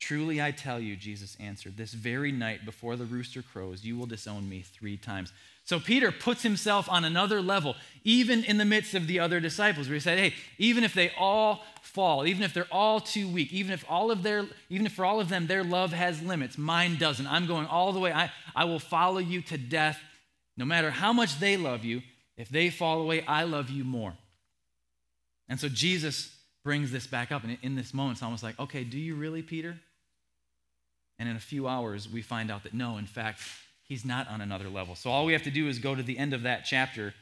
Truly 0.00 0.42
I 0.42 0.50
tell 0.50 0.80
you, 0.80 0.96
Jesus 0.96 1.36
answered, 1.38 1.76
this 1.76 1.94
very 1.94 2.32
night 2.32 2.64
before 2.64 2.96
the 2.96 3.04
rooster 3.04 3.40
crows, 3.40 3.84
you 3.84 3.96
will 3.96 4.06
disown 4.06 4.48
me 4.48 4.62
three 4.62 4.96
times. 4.96 5.32
So 5.64 5.78
Peter 5.78 6.10
puts 6.10 6.42
himself 6.42 6.88
on 6.90 7.04
another 7.04 7.40
level, 7.40 7.76
even 8.02 8.42
in 8.42 8.58
the 8.58 8.64
midst 8.64 8.94
of 8.94 9.06
the 9.06 9.20
other 9.20 9.38
disciples, 9.38 9.86
where 9.86 9.94
he 9.94 10.00
said, 10.00 10.18
Hey, 10.18 10.34
even 10.58 10.82
if 10.82 10.92
they 10.92 11.12
all 11.16 11.62
fall, 11.82 12.26
even 12.26 12.42
if 12.42 12.52
they're 12.52 12.66
all 12.72 12.98
too 12.98 13.28
weak, 13.28 13.52
even 13.52 13.72
if 13.72 13.84
all 13.88 14.10
of 14.10 14.24
their, 14.24 14.44
even 14.70 14.86
if 14.86 14.94
for 14.94 15.04
all 15.04 15.20
of 15.20 15.28
them 15.28 15.46
their 15.46 15.62
love 15.62 15.92
has 15.92 16.20
limits, 16.20 16.58
mine 16.58 16.96
doesn't. 16.96 17.28
I'm 17.28 17.46
going 17.46 17.66
all 17.68 17.92
the 17.92 18.00
way. 18.00 18.12
I, 18.12 18.32
I 18.56 18.64
will 18.64 18.80
follow 18.80 19.18
you 19.18 19.40
to 19.42 19.56
death. 19.56 20.00
No 20.56 20.64
matter 20.64 20.90
how 20.90 21.12
much 21.12 21.38
they 21.38 21.56
love 21.56 21.84
you, 21.84 22.02
if 22.36 22.48
they 22.48 22.70
fall 22.70 23.00
away, 23.00 23.24
I 23.26 23.44
love 23.44 23.70
you 23.70 23.84
more. 23.84 24.14
And 25.48 25.60
so 25.60 25.68
Jesus 25.68 26.34
brings 26.64 26.90
this 26.90 27.06
back 27.06 27.30
up. 27.30 27.44
And 27.44 27.58
in 27.62 27.76
this 27.76 27.94
moment, 27.94 28.16
it's 28.16 28.22
almost 28.22 28.42
like, 28.42 28.58
okay, 28.58 28.84
do 28.84 28.98
you 28.98 29.14
really, 29.14 29.42
Peter? 29.42 29.78
And 31.18 31.28
in 31.28 31.36
a 31.36 31.40
few 31.40 31.68
hours, 31.68 32.08
we 32.08 32.22
find 32.22 32.50
out 32.50 32.64
that 32.64 32.74
no, 32.74 32.98
in 32.98 33.06
fact, 33.06 33.40
he's 33.82 34.04
not 34.04 34.28
on 34.28 34.40
another 34.40 34.68
level. 34.68 34.94
So 34.94 35.10
all 35.10 35.24
we 35.24 35.32
have 35.32 35.44
to 35.44 35.50
do 35.50 35.68
is 35.68 35.78
go 35.78 35.94
to 35.94 36.02
the 36.02 36.18
end 36.18 36.34
of 36.34 36.42
that 36.42 36.64
chapter 36.64 37.14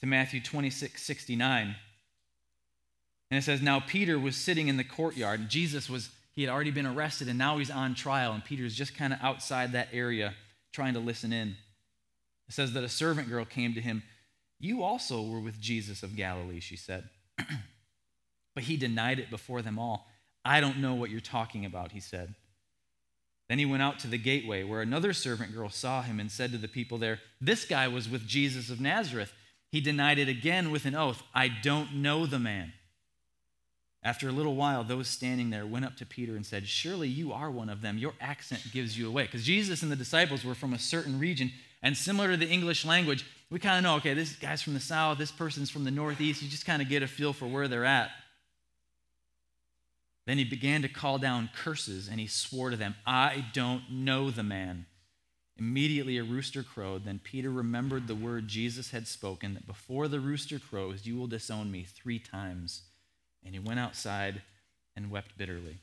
to 0.00 0.06
Matthew 0.06 0.40
26 0.40 1.02
69. 1.02 1.76
And 3.30 3.38
it 3.38 3.42
says, 3.42 3.62
Now 3.62 3.80
Peter 3.80 4.18
was 4.18 4.36
sitting 4.36 4.68
in 4.68 4.76
the 4.76 4.84
courtyard, 4.84 5.40
and 5.40 5.48
Jesus 5.48 5.88
was, 5.88 6.10
he 6.34 6.42
had 6.42 6.50
already 6.50 6.70
been 6.70 6.86
arrested, 6.86 7.28
and 7.28 7.38
now 7.38 7.58
he's 7.58 7.70
on 7.70 7.94
trial, 7.94 8.32
and 8.32 8.44
Peter's 8.44 8.74
just 8.74 8.96
kind 8.96 9.12
of 9.12 9.18
outside 9.22 9.72
that 9.72 9.88
area 9.92 10.34
trying 10.72 10.94
to 10.94 11.00
listen 11.00 11.32
in. 11.32 11.56
It 12.52 12.56
says 12.56 12.74
that 12.74 12.84
a 12.84 12.88
servant 12.90 13.30
girl 13.30 13.46
came 13.46 13.72
to 13.72 13.80
him. 13.80 14.02
You 14.60 14.82
also 14.82 15.22
were 15.22 15.40
with 15.40 15.58
Jesus 15.58 16.02
of 16.02 16.16
Galilee, 16.16 16.60
she 16.60 16.76
said. 16.76 17.08
but 18.54 18.64
he 18.64 18.76
denied 18.76 19.18
it 19.18 19.30
before 19.30 19.62
them 19.62 19.78
all. 19.78 20.06
I 20.44 20.60
don't 20.60 20.76
know 20.76 20.92
what 20.92 21.08
you're 21.08 21.22
talking 21.22 21.64
about, 21.64 21.92
he 21.92 22.00
said. 22.00 22.34
Then 23.48 23.58
he 23.58 23.64
went 23.64 23.82
out 23.82 24.00
to 24.00 24.06
the 24.06 24.18
gateway, 24.18 24.64
where 24.64 24.82
another 24.82 25.14
servant 25.14 25.54
girl 25.54 25.70
saw 25.70 26.02
him 26.02 26.20
and 26.20 26.30
said 26.30 26.52
to 26.52 26.58
the 26.58 26.68
people 26.68 26.98
there, 26.98 27.20
This 27.40 27.64
guy 27.64 27.88
was 27.88 28.06
with 28.06 28.26
Jesus 28.26 28.68
of 28.68 28.82
Nazareth. 28.82 29.32
He 29.70 29.80
denied 29.80 30.18
it 30.18 30.28
again 30.28 30.70
with 30.70 30.84
an 30.84 30.94
oath, 30.94 31.22
I 31.34 31.48
don't 31.48 31.94
know 31.94 32.26
the 32.26 32.38
man. 32.38 32.74
After 34.02 34.28
a 34.28 34.32
little 34.32 34.56
while, 34.56 34.84
those 34.84 35.08
standing 35.08 35.48
there 35.48 35.64
went 35.64 35.86
up 35.86 35.96
to 35.96 36.04
Peter 36.04 36.36
and 36.36 36.44
said, 36.44 36.68
Surely 36.68 37.08
you 37.08 37.32
are 37.32 37.50
one 37.50 37.70
of 37.70 37.80
them. 37.80 37.96
Your 37.96 38.12
accent 38.20 38.60
gives 38.72 38.98
you 38.98 39.08
away. 39.08 39.22
Because 39.22 39.42
Jesus 39.42 39.82
and 39.82 39.90
the 39.90 39.96
disciples 39.96 40.44
were 40.44 40.54
from 40.54 40.74
a 40.74 40.78
certain 40.78 41.18
region, 41.18 41.50
and 41.82 41.96
similar 41.96 42.30
to 42.30 42.36
the 42.36 42.48
English 42.48 42.84
language, 42.84 43.24
we 43.50 43.58
kind 43.58 43.78
of 43.78 43.82
know, 43.82 43.96
okay, 43.96 44.14
this 44.14 44.36
guy's 44.36 44.62
from 44.62 44.74
the 44.74 44.80
south, 44.80 45.18
this 45.18 45.32
person's 45.32 45.70
from 45.70 45.84
the 45.84 45.90
northeast. 45.90 46.42
You 46.42 46.48
just 46.48 46.64
kind 46.64 46.80
of 46.80 46.88
get 46.88 47.02
a 47.02 47.06
feel 47.06 47.32
for 47.32 47.46
where 47.46 47.68
they're 47.68 47.84
at. 47.84 48.10
Then 50.26 50.38
he 50.38 50.44
began 50.44 50.82
to 50.82 50.88
call 50.88 51.18
down 51.18 51.50
curses 51.54 52.08
and 52.08 52.20
he 52.20 52.26
swore 52.26 52.70
to 52.70 52.76
them, 52.76 52.94
I 53.06 53.46
don't 53.52 53.82
know 53.90 54.30
the 54.30 54.44
man. 54.44 54.86
Immediately 55.58 56.16
a 56.16 56.24
rooster 56.24 56.62
crowed. 56.62 57.04
Then 57.04 57.20
Peter 57.22 57.50
remembered 57.50 58.06
the 58.06 58.14
word 58.14 58.48
Jesus 58.48 58.92
had 58.92 59.06
spoken 59.06 59.54
that 59.54 59.66
before 59.66 60.08
the 60.08 60.20
rooster 60.20 60.58
crows, 60.58 61.04
you 61.04 61.16
will 61.16 61.26
disown 61.26 61.70
me 61.70 61.84
three 61.84 62.18
times. 62.18 62.82
And 63.44 63.54
he 63.54 63.60
went 63.60 63.80
outside 63.80 64.42
and 64.96 65.10
wept 65.10 65.36
bitterly. 65.36 65.78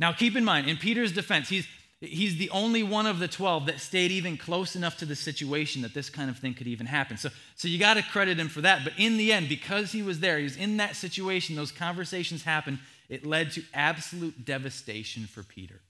Now, 0.00 0.12
keep 0.12 0.36
in 0.36 0.44
mind, 0.44 0.68
in 0.68 0.76
Peter's 0.76 1.12
defense, 1.12 1.48
he's, 1.48 1.66
he's 2.00 2.36
the 2.36 2.50
only 2.50 2.82
one 2.82 3.06
of 3.06 3.18
the 3.18 3.28
12 3.28 3.66
that 3.66 3.80
stayed 3.80 4.10
even 4.10 4.36
close 4.36 4.76
enough 4.76 4.98
to 4.98 5.06
the 5.06 5.16
situation 5.16 5.82
that 5.82 5.94
this 5.94 6.10
kind 6.10 6.30
of 6.30 6.38
thing 6.38 6.54
could 6.54 6.68
even 6.68 6.86
happen. 6.86 7.16
So, 7.16 7.30
so 7.56 7.66
you 7.66 7.78
got 7.78 7.94
to 7.94 8.02
credit 8.02 8.38
him 8.38 8.48
for 8.48 8.60
that. 8.60 8.84
But 8.84 8.94
in 8.98 9.16
the 9.16 9.32
end, 9.32 9.48
because 9.48 9.90
he 9.90 10.02
was 10.02 10.20
there, 10.20 10.38
he 10.38 10.44
was 10.44 10.56
in 10.56 10.76
that 10.76 10.96
situation, 10.96 11.56
those 11.56 11.72
conversations 11.72 12.44
happened, 12.44 12.78
it 13.08 13.26
led 13.26 13.52
to 13.52 13.62
absolute 13.74 14.44
devastation 14.44 15.26
for 15.26 15.42
Peter. 15.42 15.80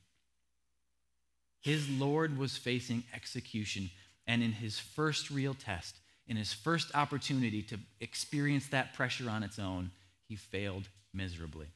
His 1.61 1.89
Lord 1.91 2.39
was 2.39 2.57
facing 2.57 3.05
execution, 3.15 3.91
and 4.27 4.43
in 4.43 4.53
his 4.53 4.79
first 4.79 5.31
real 5.31 5.55
test, 5.55 5.97
in 6.27 6.37
his 6.37 6.53
first 6.53 6.95
opportunity 6.95 7.63
to 7.63 7.79
experience 8.01 8.69
that 8.69 8.95
pressure 8.95 9.29
on 9.29 9.43
its 9.43 9.59
own, 9.59 9.91
he 10.29 10.37
failed 10.37 10.89
miserably. 11.13 11.67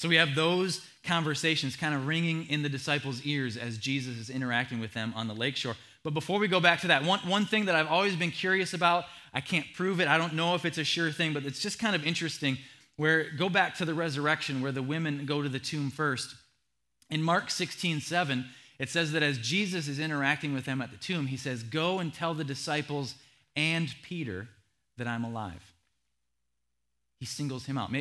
So 0.00 0.08
we 0.08 0.16
have 0.16 0.34
those 0.34 0.80
conversations 1.04 1.76
kind 1.76 1.94
of 1.94 2.06
ringing 2.06 2.48
in 2.48 2.62
the 2.62 2.70
disciples' 2.70 3.20
ears 3.26 3.58
as 3.58 3.76
Jesus 3.76 4.16
is 4.16 4.30
interacting 4.30 4.80
with 4.80 4.94
them 4.94 5.12
on 5.14 5.28
the 5.28 5.34
lakeshore. 5.34 5.76
But 6.02 6.14
before 6.14 6.38
we 6.38 6.48
go 6.48 6.58
back 6.58 6.80
to 6.80 6.86
that, 6.86 7.04
one, 7.04 7.18
one 7.28 7.44
thing 7.44 7.66
that 7.66 7.74
I've 7.74 7.86
always 7.86 8.16
been 8.16 8.30
curious 8.30 8.72
about, 8.72 9.04
I 9.34 9.42
can't 9.42 9.66
prove 9.74 10.00
it, 10.00 10.08
I 10.08 10.16
don't 10.16 10.32
know 10.32 10.54
if 10.54 10.64
it's 10.64 10.78
a 10.78 10.84
sure 10.84 11.12
thing, 11.12 11.34
but 11.34 11.44
it's 11.44 11.60
just 11.60 11.78
kind 11.78 11.94
of 11.94 12.06
interesting. 12.06 12.56
Where 12.96 13.30
go 13.36 13.50
back 13.50 13.74
to 13.74 13.84
the 13.84 13.92
resurrection, 13.92 14.62
where 14.62 14.72
the 14.72 14.82
women 14.82 15.26
go 15.26 15.42
to 15.42 15.50
the 15.50 15.58
tomb 15.58 15.90
first. 15.90 16.34
In 17.10 17.22
Mark 17.22 17.50
16, 17.50 18.00
7, 18.00 18.46
it 18.78 18.88
says 18.88 19.12
that 19.12 19.22
as 19.22 19.36
Jesus 19.36 19.86
is 19.86 19.98
interacting 19.98 20.54
with 20.54 20.64
them 20.64 20.80
at 20.80 20.90
the 20.90 20.96
tomb, 20.96 21.26
he 21.26 21.36
says, 21.36 21.62
Go 21.62 21.98
and 21.98 22.10
tell 22.10 22.32
the 22.32 22.42
disciples 22.42 23.16
and 23.54 23.94
Peter 24.02 24.48
that 24.96 25.06
I'm 25.06 25.24
alive. 25.24 25.74
He 27.18 27.26
singles 27.26 27.66
him 27.66 27.76
out. 27.76 27.92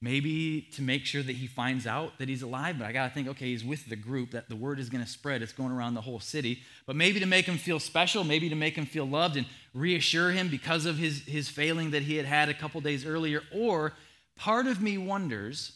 Maybe 0.00 0.68
to 0.74 0.82
make 0.82 1.04
sure 1.04 1.24
that 1.24 1.34
he 1.34 1.48
finds 1.48 1.84
out 1.84 2.18
that 2.18 2.28
he's 2.28 2.42
alive, 2.42 2.78
but 2.78 2.86
I 2.86 2.92
got 2.92 3.08
to 3.08 3.14
think, 3.14 3.26
okay, 3.28 3.46
he's 3.46 3.64
with 3.64 3.88
the 3.88 3.96
group, 3.96 4.30
that 4.30 4.48
the 4.48 4.54
word 4.54 4.78
is 4.78 4.88
going 4.88 5.02
to 5.02 5.10
spread. 5.10 5.42
It's 5.42 5.52
going 5.52 5.72
around 5.72 5.94
the 5.94 6.00
whole 6.00 6.20
city. 6.20 6.60
But 6.86 6.94
maybe 6.94 7.18
to 7.18 7.26
make 7.26 7.46
him 7.46 7.58
feel 7.58 7.80
special, 7.80 8.22
maybe 8.22 8.48
to 8.48 8.54
make 8.54 8.76
him 8.76 8.86
feel 8.86 9.06
loved 9.06 9.36
and 9.36 9.46
reassure 9.74 10.30
him 10.30 10.48
because 10.48 10.86
of 10.86 10.98
his, 10.98 11.24
his 11.24 11.48
failing 11.48 11.90
that 11.90 12.02
he 12.02 12.14
had 12.14 12.26
had 12.26 12.48
a 12.48 12.54
couple 12.54 12.80
days 12.80 13.04
earlier. 13.04 13.42
Or 13.52 13.92
part 14.36 14.68
of 14.68 14.80
me 14.80 14.98
wonders 14.98 15.72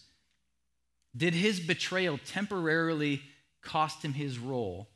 did 1.16 1.34
his 1.34 1.58
betrayal 1.58 2.18
temporarily 2.24 3.22
cost 3.60 4.04
him 4.04 4.12
his 4.12 4.38
role 4.38 4.88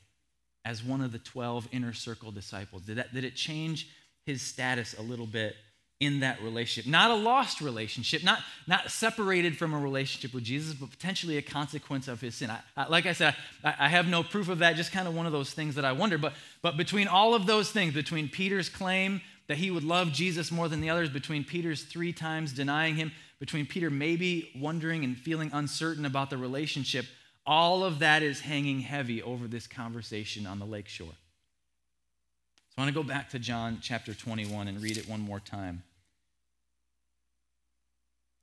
as 0.65 0.85
one 0.85 1.01
of 1.01 1.11
the 1.11 1.19
12 1.19 1.69
inner 1.73 1.93
circle 1.93 2.31
disciples? 2.31 2.83
Did, 2.83 2.99
that, 2.99 3.13
did 3.13 3.25
it 3.25 3.35
change 3.35 3.89
his 4.25 4.41
status 4.41 4.95
a 4.99 5.03
little 5.03 5.27
bit 5.27 5.57
in 5.99 6.21
that 6.21 6.43
relationship. 6.43 6.91
Not 6.91 7.11
a 7.11 7.15
lost 7.15 7.61
relationship, 7.61 8.23
not, 8.23 8.41
not 8.67 8.91
separated 8.91 9.57
from 9.57 9.73
a 9.73 9.79
relationship 9.79 10.35
with 10.35 10.45
Jesus, 10.45 10.75
but 10.75 10.91
potentially 10.91 11.39
a 11.39 11.43
consequence 11.43 12.07
of 12.07 12.21
his 12.21 12.35
sin. 12.35 12.51
I, 12.51 12.61
I, 12.77 12.89
like 12.89 13.07
I 13.07 13.15
said, 13.15 13.35
I, 13.65 13.75
I, 13.81 13.89
have 13.89 14.07
no 14.07 14.23
proof 14.23 14.51
of 14.51 14.59
that, 14.59 14.77
just 14.77 14.93
kind 14.93 15.09
of 15.09 15.15
one 15.15 15.25
of 15.25 15.33
those 15.33 15.53
things 15.53 15.75
that 15.77 15.87
I 15.87 15.93
wonder. 15.93 16.19
But, 16.19 16.35
but 16.61 16.77
between 16.77 17.09
all 17.09 17.35
of 17.35 17.47
those 17.47 17.71
things, 17.71 17.95
between 17.95 18.29
Peter's 18.29 18.69
claim 18.69 19.23
that 19.47 19.57
he 19.57 19.71
would 19.71 19.85
love 19.85 20.13
Jesus 20.13 20.51
more 20.53 20.69
than 20.69 20.83
the 20.83 20.91
others, 20.91 21.09
between 21.09 21.45
Peter's 21.45 21.83
three 21.83 22.13
times 22.13 22.53
denying 22.53 22.97
him, 22.97 23.13
between 23.39 23.65
Peter 23.65 23.89
maybe 23.89 24.51
wondering 24.55 25.03
and 25.03 25.17
feeling 25.17 25.51
uncertain 25.55 26.05
about 26.05 26.29
the 26.29 26.37
relationship, 26.37 27.07
all 27.47 27.85
of 27.85 28.01
that 28.01 28.23
is 28.23 28.41
hanging 28.41 28.81
heavy 28.81 29.23
over 29.23 29.47
this 29.47 29.67
conversation 29.67 30.47
on 30.47 30.59
the 30.59 30.67
lakeshore. 30.67 31.07
So 31.07 32.75
I 32.77 32.81
want 32.83 32.95
to 32.95 33.03
go 33.03 33.07
back 33.07 33.31
to 33.31 33.39
John 33.39 33.79
chapter 33.81 34.13
21 34.13 34.69
and 34.69 34.83
read 34.83 34.99
it 34.99 35.09
one 35.09 35.21
more 35.21 35.41
time. 35.41 35.83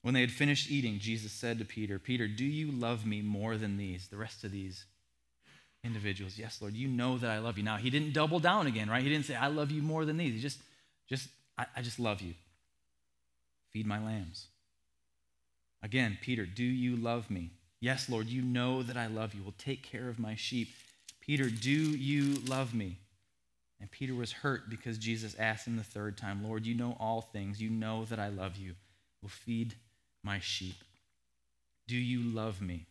When 0.03 0.13
they 0.13 0.21
had 0.21 0.31
finished 0.31 0.69
eating, 0.69 0.99
Jesus 0.99 1.31
said 1.31 1.59
to 1.59 1.65
Peter, 1.65 1.97
Peter, 1.97 2.27
do 2.27 2.43
you 2.43 2.71
love 2.71 3.05
me 3.05 3.21
more 3.21 3.57
than 3.57 3.77
these, 3.77 4.09
the 4.09 4.17
rest 4.17 4.43
of 4.43 4.51
these 4.51 4.85
individuals? 5.81 6.37
Yes, 6.37 6.61
Lord, 6.61 6.73
you 6.73 6.89
know 6.89 7.17
that 7.17 7.31
I 7.31 7.39
love 7.39 7.57
you. 7.57 7.63
Now, 7.63 7.77
he 7.77 7.89
didn't 7.89 8.13
double 8.13 8.39
down 8.39 8.67
again, 8.67 8.89
right? 8.89 9.01
He 9.01 9.09
didn't 9.09 9.25
say, 9.25 9.35
I 9.35 9.47
love 9.47 9.71
you 9.71 9.81
more 9.81 10.03
than 10.03 10.17
these. 10.17 10.33
He 10.33 10.41
just, 10.41 10.59
just 11.07 11.29
I, 11.57 11.65
I 11.77 11.81
just 11.81 11.99
love 11.99 12.21
you. 12.21 12.33
Feed 13.71 13.87
my 13.87 14.03
lambs. 14.03 14.47
Again, 15.81 16.17
Peter, 16.21 16.45
do 16.45 16.63
you 16.63 16.97
love 16.97 17.31
me? 17.31 17.51
Yes, 17.79 18.09
Lord, 18.09 18.27
you 18.27 18.41
know 18.41 18.83
that 18.83 18.97
I 18.97 19.07
love 19.07 19.33
you. 19.33 19.41
Will 19.41 19.55
take 19.57 19.83
care 19.83 20.09
of 20.09 20.19
my 20.19 20.35
sheep. 20.35 20.69
Peter, 21.21 21.49
do 21.49 21.71
you 21.71 22.41
love 22.45 22.73
me? 22.73 22.97
And 23.79 23.89
Peter 23.89 24.15
was 24.15 24.33
hurt 24.33 24.69
because 24.69 24.97
Jesus 24.97 25.35
asked 25.39 25.65
him 25.65 25.77
the 25.77 25.83
third 25.83 26.17
time, 26.17 26.43
Lord, 26.43 26.65
you 26.65 26.75
know 26.75 26.97
all 26.99 27.21
things. 27.21 27.61
You 27.61 27.69
know 27.69 28.03
that 28.05 28.19
I 28.19 28.27
love 28.27 28.57
you. 28.57 28.75
Will 29.21 29.29
feed 29.29 29.75
my 30.23 30.39
sheep. 30.39 30.75
Do 31.87 31.95
you 31.95 32.21
love 32.21 32.61
me? 32.61 32.85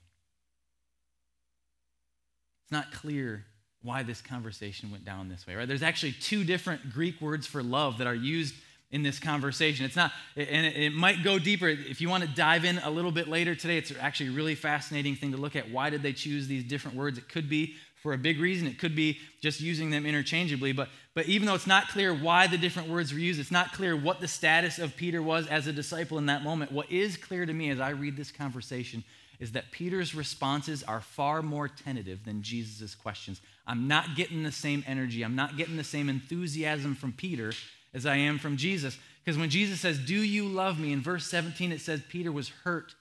It's 2.65 2.73
not 2.73 2.93
clear 2.93 3.45
why 3.83 4.03
this 4.03 4.21
conversation 4.21 4.91
went 4.91 5.05
down 5.05 5.29
this 5.29 5.47
way, 5.47 5.55
right? 5.55 5.67
There's 5.67 5.83
actually 5.83 6.13
two 6.13 6.45
different 6.45 6.93
Greek 6.93 7.21
words 7.21 7.47
for 7.47 7.63
love 7.63 7.99
that 7.99 8.07
are 8.07 8.15
used 8.15 8.55
in 8.93 9.03
this 9.03 9.19
conversation. 9.19 9.87
It's 9.87 9.97
not, 9.97 10.13
and 10.37 10.67
it, 10.67 10.93
might 10.93 11.25
go 11.25 11.39
deeper. 11.39 11.67
If 11.67 12.01
you 12.01 12.11
want 12.11 12.25
to 12.25 12.29
dive 12.29 12.65
in 12.65 12.79
a 12.79 12.91
little 12.91 13.11
bit 13.11 13.27
later 13.27 13.55
today, 13.55 13.79
it's 13.79 13.93
actually 13.99 14.29
a 14.29 14.33
really 14.33 14.55
fascinating 14.55 15.17
thing 15.17 15.33
to 15.33 15.39
look 15.39 15.57
at. 15.57 15.71
Why 15.71 15.89
did 15.89 16.03
they 16.03 16.13
choose 16.13 16.47
these 16.47 16.63
different 16.63 16.97
words? 16.97 17.17
It 17.17 17.29
could 17.29 17.49
be 17.49 17.75
for 18.03 18.13
a 18.13 18.19
big 18.19 18.41
reason. 18.41 18.67
It 18.67 18.79
could 18.79 18.97
be 18.97 19.19
just 19.41 19.61
using 19.61 19.91
them 19.91 20.05
interchangeably. 20.05 20.73
But, 20.73 20.89
but 21.15 21.27
even 21.27 21.47
though 21.47 21.55
it's 21.55 21.67
not 21.67 21.89
clear 21.89 22.13
why 22.13 22.47
the 22.47 22.59
different 22.59 22.89
words 22.89 23.13
were 23.13 23.19
used, 23.19 23.39
it's 23.39 23.51
not 23.51 23.73
clear 23.73 23.97
what 23.97 24.21
the 24.21 24.29
status 24.29 24.79
of 24.79 24.97
Peter 24.97 25.23
was 25.23 25.47
as 25.47 25.67
a 25.67 25.73
disciple 25.73 26.19
in 26.19 26.27
that 26.27 26.43
moment. 26.43 26.73
What 26.73 26.91
is 26.91 27.17
clear 27.17 27.47
to 27.47 27.53
me 27.53 27.71
as 27.71 27.81
I 27.81 27.91
read 27.91 28.17
this 28.17 28.33
conversation 28.33 29.05
is 29.39 29.53
that 29.53 29.71
Peter's 29.73 30.15
responses 30.15 30.83
are 30.83 31.01
far 31.01 31.43
more 31.43 31.69
tentative 31.69 32.25
than 32.25 32.43
Jesus' 32.43 32.95
questions. 32.95 33.41
I'm 33.67 33.89
not 33.89 34.15
getting 34.17 34.43
the 34.43 34.53
same 34.53 34.85
energy, 34.87 35.23
I'm 35.25 35.37
not 35.37 35.57
getting 35.57 35.77
the 35.77 35.85
same 35.85 36.09
enthusiasm 36.09 36.95
from 36.95 37.13
Peter 37.13 37.53
as 37.95 38.07
I 38.07 38.17
am 38.17 38.39
from 38.39 38.57
Jesus. 38.57 38.99
Because 39.25 39.39
when 39.39 39.51
Jesus 39.51 39.81
says, 39.81 39.99
Do 39.99 40.15
you 40.15 40.47
love 40.47 40.79
me? 40.79 40.93
in 40.93 41.01
verse 41.01 41.27
17, 41.27 41.73
it 41.73 41.81
says 41.81 42.03
Peter 42.09 42.33
was 42.33 42.51
hurt 42.65 42.95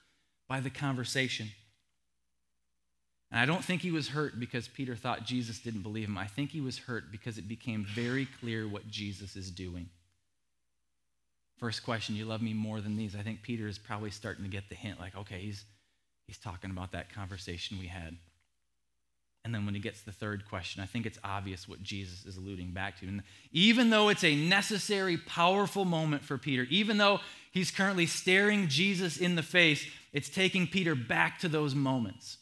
by 0.48 0.60
the 0.60 0.70
conversation. 0.70 1.48
And 3.32 3.40
I 3.40 3.46
don't 3.46 3.64
think 3.64 3.80
he 3.80 3.90
was 3.90 4.08
hurt 4.08 4.38
because 4.38 4.68
Peter 4.68 4.94
thought 4.94 5.24
Jesus 5.24 5.58
didn't 5.58 5.80
believe 5.80 6.06
him. 6.06 6.18
I 6.18 6.26
think 6.26 6.50
he 6.50 6.60
was 6.60 6.76
hurt 6.76 7.10
because 7.10 7.38
it 7.38 7.48
became 7.48 7.86
very 7.86 8.28
clear 8.40 8.68
what 8.68 8.86
Jesus 8.90 9.36
is 9.36 9.50
doing. 9.50 9.88
First 11.58 11.82
question, 11.82 12.14
you 12.14 12.26
love 12.26 12.42
me 12.42 12.52
more 12.52 12.82
than 12.82 12.94
these? 12.94 13.16
I 13.16 13.22
think 13.22 13.40
Peter 13.40 13.66
is 13.66 13.78
probably 13.78 14.10
starting 14.10 14.44
to 14.44 14.50
get 14.50 14.68
the 14.68 14.74
hint 14.74 15.00
like, 15.00 15.16
okay, 15.16 15.40
he's, 15.40 15.64
he's 16.26 16.36
talking 16.36 16.70
about 16.70 16.92
that 16.92 17.10
conversation 17.14 17.78
we 17.78 17.86
had. 17.86 18.18
And 19.44 19.54
then 19.54 19.64
when 19.64 19.74
he 19.74 19.80
gets 19.80 20.02
the 20.02 20.12
third 20.12 20.46
question, 20.46 20.82
I 20.82 20.86
think 20.86 21.06
it's 21.06 21.18
obvious 21.24 21.66
what 21.66 21.82
Jesus 21.82 22.26
is 22.26 22.36
alluding 22.36 22.72
back 22.72 23.00
to. 23.00 23.08
And 23.08 23.22
even 23.50 23.88
though 23.88 24.10
it's 24.10 24.24
a 24.24 24.36
necessary, 24.36 25.16
powerful 25.16 25.86
moment 25.86 26.22
for 26.22 26.36
Peter, 26.36 26.66
even 26.68 26.98
though 26.98 27.20
he's 27.50 27.70
currently 27.70 28.06
staring 28.06 28.68
Jesus 28.68 29.16
in 29.16 29.36
the 29.36 29.42
face, 29.42 29.86
it's 30.12 30.28
taking 30.28 30.66
Peter 30.66 30.94
back 30.94 31.38
to 31.38 31.48
those 31.48 31.74
moments 31.74 32.36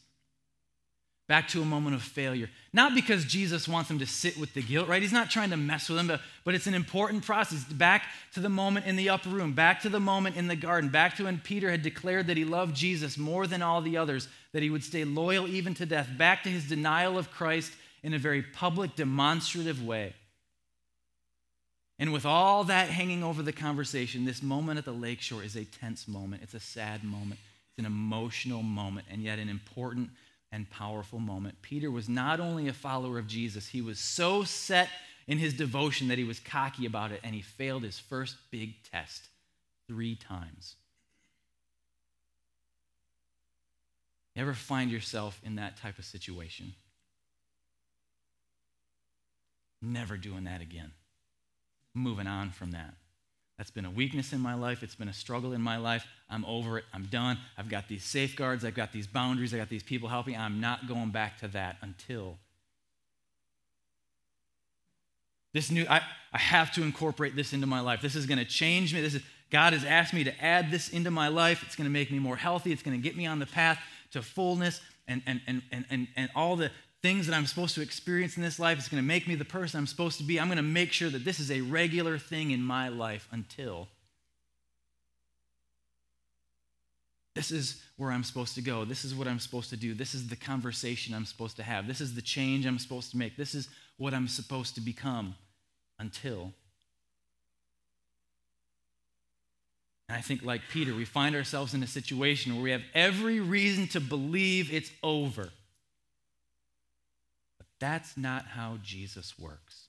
back 1.31 1.47
to 1.47 1.61
a 1.61 1.65
moment 1.65 1.95
of 1.95 2.01
failure. 2.01 2.49
Not 2.73 2.93
because 2.93 3.23
Jesus 3.23 3.65
wants 3.65 3.87
them 3.87 3.99
to 3.99 4.05
sit 4.05 4.37
with 4.37 4.53
the 4.53 4.61
guilt, 4.61 4.89
right? 4.89 5.01
He's 5.01 5.13
not 5.13 5.29
trying 5.29 5.51
to 5.51 5.55
mess 5.55 5.87
with 5.87 5.97
them, 5.97 6.07
but, 6.07 6.19
but 6.43 6.55
it's 6.55 6.67
an 6.67 6.73
important 6.73 7.23
process. 7.23 7.63
Back 7.63 8.03
to 8.33 8.41
the 8.41 8.49
moment 8.49 8.85
in 8.85 8.97
the 8.97 9.09
upper 9.09 9.29
room, 9.29 9.53
back 9.53 9.81
to 9.83 9.87
the 9.87 10.01
moment 10.01 10.35
in 10.35 10.49
the 10.49 10.57
garden, 10.57 10.89
back 10.89 11.15
to 11.15 11.23
when 11.23 11.39
Peter 11.39 11.71
had 11.71 11.83
declared 11.83 12.27
that 12.27 12.35
he 12.35 12.43
loved 12.43 12.75
Jesus 12.75 13.17
more 13.17 13.47
than 13.47 13.61
all 13.61 13.81
the 13.81 13.95
others, 13.95 14.27
that 14.51 14.61
he 14.61 14.69
would 14.69 14.83
stay 14.83 15.05
loyal 15.05 15.47
even 15.47 15.73
to 15.75 15.85
death, 15.85 16.09
back 16.17 16.43
to 16.43 16.49
his 16.49 16.67
denial 16.67 17.17
of 17.17 17.31
Christ 17.31 17.71
in 18.03 18.13
a 18.13 18.19
very 18.19 18.41
public, 18.41 18.97
demonstrative 18.97 19.81
way. 19.81 20.13
And 21.97 22.11
with 22.11 22.25
all 22.25 22.65
that 22.65 22.89
hanging 22.89 23.23
over 23.23 23.41
the 23.41 23.53
conversation, 23.53 24.25
this 24.25 24.43
moment 24.43 24.79
at 24.79 24.83
the 24.83 24.91
lakeshore 24.91 25.43
is 25.43 25.55
a 25.55 25.63
tense 25.63 26.09
moment. 26.09 26.43
It's 26.43 26.55
a 26.55 26.59
sad 26.59 27.05
moment. 27.05 27.39
It's 27.69 27.79
an 27.79 27.85
emotional 27.85 28.63
moment, 28.63 29.07
and 29.09 29.23
yet 29.23 29.39
an 29.39 29.47
important 29.47 30.09
and 30.51 30.69
powerful 30.69 31.19
moment. 31.19 31.61
Peter 31.61 31.89
was 31.89 32.09
not 32.09 32.39
only 32.39 32.67
a 32.67 32.73
follower 32.73 33.17
of 33.17 33.27
Jesus, 33.27 33.67
he 33.69 33.81
was 33.81 33.99
so 33.99 34.43
set 34.43 34.89
in 35.27 35.37
his 35.37 35.53
devotion 35.53 36.09
that 36.09 36.17
he 36.17 36.23
was 36.23 36.39
cocky 36.39 36.85
about 36.85 37.11
it, 37.11 37.21
and 37.23 37.33
he 37.33 37.41
failed 37.41 37.83
his 37.83 37.99
first 37.99 38.35
big 38.51 38.73
test 38.91 39.27
three 39.87 40.15
times. 40.15 40.75
You 44.35 44.41
ever 44.41 44.53
find 44.53 44.91
yourself 44.91 45.39
in 45.43 45.55
that 45.55 45.77
type 45.77 45.99
of 45.99 46.05
situation? 46.05 46.73
Never 49.81 50.17
doing 50.17 50.45
that 50.45 50.61
again. 50.61 50.91
Moving 51.93 52.27
on 52.27 52.51
from 52.51 52.71
that. 52.71 52.93
That's 53.61 53.69
been 53.69 53.85
a 53.85 53.91
weakness 53.91 54.33
in 54.33 54.39
my 54.39 54.55
life. 54.55 54.81
It's 54.81 54.95
been 54.95 55.07
a 55.07 55.13
struggle 55.13 55.53
in 55.53 55.61
my 55.61 55.77
life. 55.77 56.03
I'm 56.31 56.43
over 56.45 56.79
it. 56.79 56.85
I'm 56.95 57.05
done. 57.05 57.37
I've 57.59 57.69
got 57.69 57.87
these 57.87 58.03
safeguards. 58.03 58.65
I've 58.65 58.73
got 58.73 58.91
these 58.91 59.05
boundaries. 59.05 59.53
I've 59.53 59.59
got 59.59 59.69
these 59.69 59.83
people 59.83 60.09
helping. 60.09 60.35
I'm 60.35 60.59
not 60.59 60.87
going 60.87 61.11
back 61.11 61.37
to 61.41 61.47
that 61.49 61.77
until 61.83 62.39
this 65.53 65.69
new, 65.69 65.85
I, 65.87 66.01
I 66.33 66.39
have 66.39 66.71
to 66.71 66.81
incorporate 66.81 67.35
this 67.35 67.53
into 67.53 67.67
my 67.67 67.81
life. 67.81 68.01
This 68.01 68.15
is 68.15 68.25
going 68.25 68.39
to 68.39 68.45
change 68.45 68.95
me. 68.95 69.01
This 69.01 69.13
is 69.13 69.21
God 69.51 69.73
has 69.73 69.85
asked 69.85 70.15
me 70.15 70.23
to 70.23 70.43
add 70.43 70.71
this 70.71 70.89
into 70.89 71.11
my 71.11 71.27
life. 71.27 71.61
It's 71.61 71.75
going 71.75 71.85
to 71.85 71.93
make 71.93 72.09
me 72.09 72.17
more 72.17 72.37
healthy. 72.37 72.71
It's 72.71 72.81
going 72.81 72.99
to 72.99 73.03
get 73.03 73.15
me 73.15 73.27
on 73.27 73.37
the 73.37 73.45
path 73.45 73.77
to 74.13 74.23
fullness 74.23 74.81
and, 75.07 75.21
and, 75.27 75.39
and, 75.45 75.61
and, 75.71 75.85
and, 75.91 76.07
and 76.15 76.31
all 76.35 76.55
the 76.55 76.71
things 77.01 77.25
that 77.27 77.35
I'm 77.35 77.45
supposed 77.47 77.75
to 77.75 77.81
experience 77.81 78.37
in 78.37 78.43
this 78.43 78.59
life. 78.59 78.77
It's 78.77 78.87
going 78.87 79.01
to 79.01 79.07
make 79.07 79.27
me 79.27 79.35
the 79.35 79.45
person 79.45 79.79
I'm 79.79 79.87
supposed 79.87 80.17
to 80.19 80.23
be. 80.23 80.39
I'm 80.39 80.47
going 80.47 80.57
to 80.57 80.63
make 80.63 80.91
sure 80.91 81.09
that 81.09 81.25
this 81.25 81.39
is 81.39 81.49
a 81.51 81.61
regular 81.61 82.17
thing 82.17 82.51
in 82.51 82.61
my 82.61 82.89
life 82.89 83.27
until 83.31 83.87
this 87.33 87.49
is 87.49 87.81
where 87.97 88.11
I'm 88.11 88.23
supposed 88.23 88.55
to 88.55 88.61
go. 88.61 88.85
This 88.85 89.05
is 89.05 89.15
what 89.15 89.27
I'm 89.27 89.39
supposed 89.39 89.69
to 89.69 89.77
do. 89.77 89.93
This 89.93 90.13
is 90.13 90.27
the 90.27 90.35
conversation 90.35 91.15
I'm 91.15 91.25
supposed 91.25 91.55
to 91.57 91.63
have. 91.63 91.87
This 91.87 92.01
is 92.01 92.13
the 92.13 92.21
change 92.21 92.65
I'm 92.65 92.79
supposed 92.79 93.11
to 93.11 93.17
make. 93.17 93.37
This 93.37 93.55
is 93.55 93.69
what 93.97 94.13
I'm 94.13 94.27
supposed 94.27 94.75
to 94.75 94.81
become 94.81 95.35
until. 95.97 96.53
And 100.09 100.17
I 100.17 100.21
think, 100.21 100.43
like 100.43 100.61
Peter, 100.69 100.93
we 100.93 101.05
find 101.05 101.35
ourselves 101.35 101.73
in 101.73 101.81
a 101.83 101.87
situation 101.87 102.53
where 102.53 102.63
we 102.63 102.71
have 102.71 102.83
every 102.93 103.39
reason 103.39 103.87
to 103.89 104.01
believe 104.01 104.71
it's 104.73 104.91
over. 105.01 105.49
That's 107.81 108.15
not 108.15 108.45
how 108.45 108.77
Jesus 108.83 109.37
works. 109.39 109.87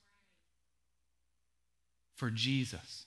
For 2.17 2.31
Jesus, 2.31 3.05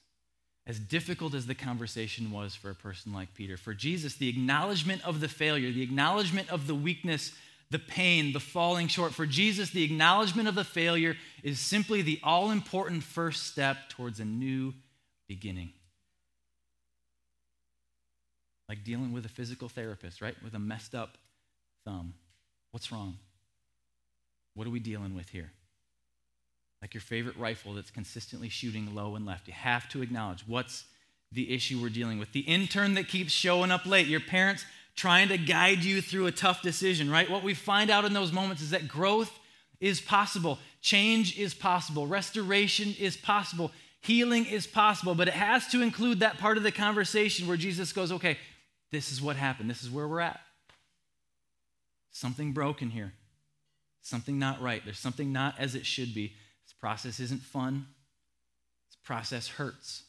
as 0.67 0.79
difficult 0.79 1.33
as 1.33 1.47
the 1.47 1.55
conversation 1.55 2.31
was 2.31 2.53
for 2.53 2.69
a 2.69 2.75
person 2.75 3.11
like 3.11 3.33
Peter, 3.33 3.57
for 3.57 3.73
Jesus, 3.73 4.15
the 4.15 4.29
acknowledgement 4.29 5.03
of 5.03 5.21
the 5.21 5.27
failure, 5.27 5.71
the 5.71 5.81
acknowledgement 5.81 6.51
of 6.51 6.67
the 6.67 6.75
weakness, 6.75 7.31
the 7.71 7.79
pain, 7.79 8.31
the 8.31 8.39
falling 8.39 8.87
short, 8.87 9.13
for 9.13 9.25
Jesus, 9.25 9.71
the 9.71 9.83
acknowledgement 9.83 10.47
of 10.47 10.53
the 10.53 10.63
failure 10.63 11.17
is 11.41 11.59
simply 11.59 12.03
the 12.03 12.19
all 12.23 12.51
important 12.51 13.03
first 13.03 13.47
step 13.47 13.89
towards 13.89 14.19
a 14.19 14.25
new 14.25 14.71
beginning. 15.27 15.71
Like 18.69 18.83
dealing 18.83 19.13
with 19.13 19.25
a 19.25 19.29
physical 19.29 19.67
therapist, 19.67 20.21
right? 20.21 20.35
With 20.43 20.53
a 20.53 20.59
messed 20.59 20.93
up 20.93 21.17
thumb. 21.85 22.13
What's 22.71 22.91
wrong? 22.91 23.17
What 24.55 24.65
are 24.65 24.71
we 24.71 24.79
dealing 24.79 25.15
with 25.15 25.29
here? 25.29 25.51
like 26.85 26.93
your 26.93 27.01
favorite 27.01 27.35
rifle 27.37 27.73
that's 27.73 27.89
consistently 27.89 28.47
shooting 28.47 28.93
low 28.93 29.15
and 29.15 29.25
left. 29.25 29.47
You 29.47 29.53
have 29.55 29.89
to 29.89 30.03
acknowledge 30.03 30.43
what's 30.45 30.85
the 31.31 31.51
issue 31.51 31.81
we're 31.81 31.89
dealing 31.89 32.19
with. 32.19 32.31
The 32.31 32.41
intern 32.41 32.93
that 32.93 33.07
keeps 33.07 33.31
showing 33.31 33.71
up 33.71 33.87
late, 33.87 34.05
your 34.05 34.19
parents 34.19 34.63
trying 34.95 35.29
to 35.29 35.37
guide 35.39 35.79
you 35.79 35.99
through 35.99 36.27
a 36.27 36.31
tough 36.31 36.61
decision, 36.61 37.09
right? 37.09 37.27
What 37.27 37.41
we 37.41 37.55
find 37.55 37.89
out 37.89 38.05
in 38.05 38.13
those 38.13 38.31
moments 38.31 38.61
is 38.61 38.69
that 38.69 38.87
growth 38.87 39.31
is 39.79 39.99
possible, 39.99 40.59
change 40.79 41.39
is 41.39 41.55
possible, 41.55 42.05
restoration 42.05 42.93
is 42.99 43.17
possible, 43.17 43.71
healing 44.01 44.45
is 44.45 44.67
possible, 44.67 45.15
but 45.15 45.27
it 45.27 45.33
has 45.33 45.67
to 45.69 45.81
include 45.81 46.19
that 46.19 46.37
part 46.37 46.55
of 46.55 46.61
the 46.61 46.71
conversation 46.71 47.47
where 47.47 47.57
Jesus 47.57 47.93
goes, 47.93 48.11
okay, 48.11 48.37
this 48.91 49.11
is 49.11 49.19
what 49.19 49.37
happened, 49.37 49.71
this 49.71 49.81
is 49.81 49.89
where 49.89 50.07
we're 50.07 50.19
at. 50.19 50.39
Something 52.11 52.53
broken 52.53 52.91
here, 52.91 53.13
something 54.05 54.37
not 54.37 54.61
right, 54.61 54.81
there's 54.85 54.99
something 54.99 55.31
not 55.31 55.55
as 55.59 55.75
it 55.75 55.85
should 55.85 56.13
be 56.13 56.33
This 56.65 56.73
process 56.73 57.19
isn't 57.19 57.41
fun, 57.41 57.87
this 58.87 58.97
process 59.03 59.47
hurts. 59.47 60.03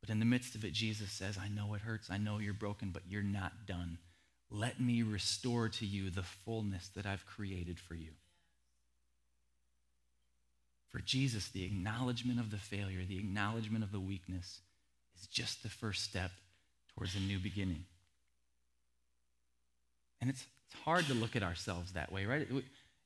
But 0.00 0.10
in 0.10 0.18
the 0.18 0.24
midst 0.24 0.54
of 0.54 0.64
it, 0.64 0.72
Jesus 0.72 1.10
says, 1.10 1.36
I 1.36 1.48
know 1.48 1.74
it 1.74 1.80
hurts. 1.80 2.10
I 2.10 2.18
know 2.18 2.38
you're 2.38 2.54
broken, 2.54 2.90
but 2.90 3.02
you're 3.08 3.22
not 3.22 3.66
done. 3.66 3.98
Let 4.50 4.80
me 4.80 5.02
restore 5.02 5.68
to 5.68 5.86
you 5.86 6.10
the 6.10 6.22
fullness 6.22 6.88
that 6.94 7.06
I've 7.06 7.26
created 7.26 7.80
for 7.80 7.94
you. 7.94 8.10
For 10.90 11.00
Jesus, 11.00 11.48
the 11.48 11.64
acknowledgement 11.64 12.38
of 12.38 12.50
the 12.50 12.56
failure, 12.56 13.04
the 13.04 13.18
acknowledgement 13.18 13.82
of 13.82 13.90
the 13.90 13.98
weakness, 14.00 14.60
is 15.18 15.26
just 15.26 15.62
the 15.62 15.68
first 15.68 16.04
step 16.04 16.30
towards 16.94 17.16
a 17.16 17.20
new 17.20 17.38
beginning. 17.38 17.84
And 20.20 20.30
it's, 20.30 20.46
it's 20.66 20.80
hard 20.82 21.06
to 21.06 21.14
look 21.14 21.34
at 21.34 21.42
ourselves 21.42 21.92
that 21.92 22.12
way, 22.12 22.26
right? 22.26 22.46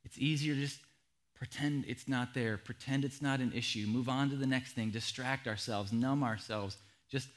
It's 0.03 0.17
easier 0.17 0.55
to 0.55 0.61
just 0.61 0.79
Pretend 1.41 1.85
it's 1.87 2.07
not 2.07 2.35
there. 2.35 2.55
Pretend 2.55 3.03
it's 3.03 3.19
not 3.19 3.39
an 3.39 3.51
issue. 3.51 3.87
Move 3.87 4.07
on 4.07 4.29
to 4.29 4.35
the 4.35 4.45
next 4.45 4.73
thing. 4.73 4.91
Distract 4.91 5.47
ourselves, 5.47 5.91
numb 5.91 6.23
ourselves. 6.23 6.77
Just 7.09 7.29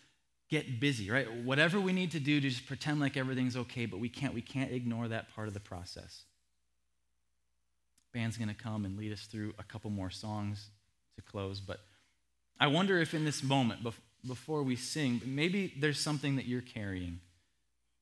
get 0.51 0.79
busy, 0.79 1.11
right? 1.11 1.27
Whatever 1.43 1.81
we 1.81 1.95
need 1.95 2.11
to 2.11 2.21
do 2.21 2.39
to 2.39 2.51
just 2.51 2.67
pretend 2.67 3.01
like 3.01 3.17
everything's 3.17 3.57
okay, 3.57 3.87
but 3.87 4.01
we 4.01 4.11
can't 4.11 4.35
we 4.35 4.43
can't 4.43 4.71
ignore 4.71 5.09
that 5.09 5.35
part 5.35 5.49
of 5.49 5.55
the 5.55 5.61
process. 5.61 6.25
Band's 8.13 8.37
going 8.37 8.49
to 8.49 8.55
come 8.55 8.85
and 8.85 8.99
lead 8.99 9.11
us 9.11 9.23
through 9.23 9.55
a 9.59 9.63
couple 9.63 9.89
more 9.91 10.11
songs 10.11 10.69
to 11.17 11.23
close, 11.23 11.61
but 11.61 11.81
I 12.61 12.67
wonder 12.67 12.99
if 12.99 13.15
in 13.15 13.25
this 13.25 13.43
moment 13.43 13.81
before 14.27 14.63
we 14.63 14.77
sing, 14.77 15.23
maybe 15.25 15.73
there's 15.79 15.99
something 15.99 16.37
that 16.37 16.45
you're 16.45 16.61
carrying 16.61 17.21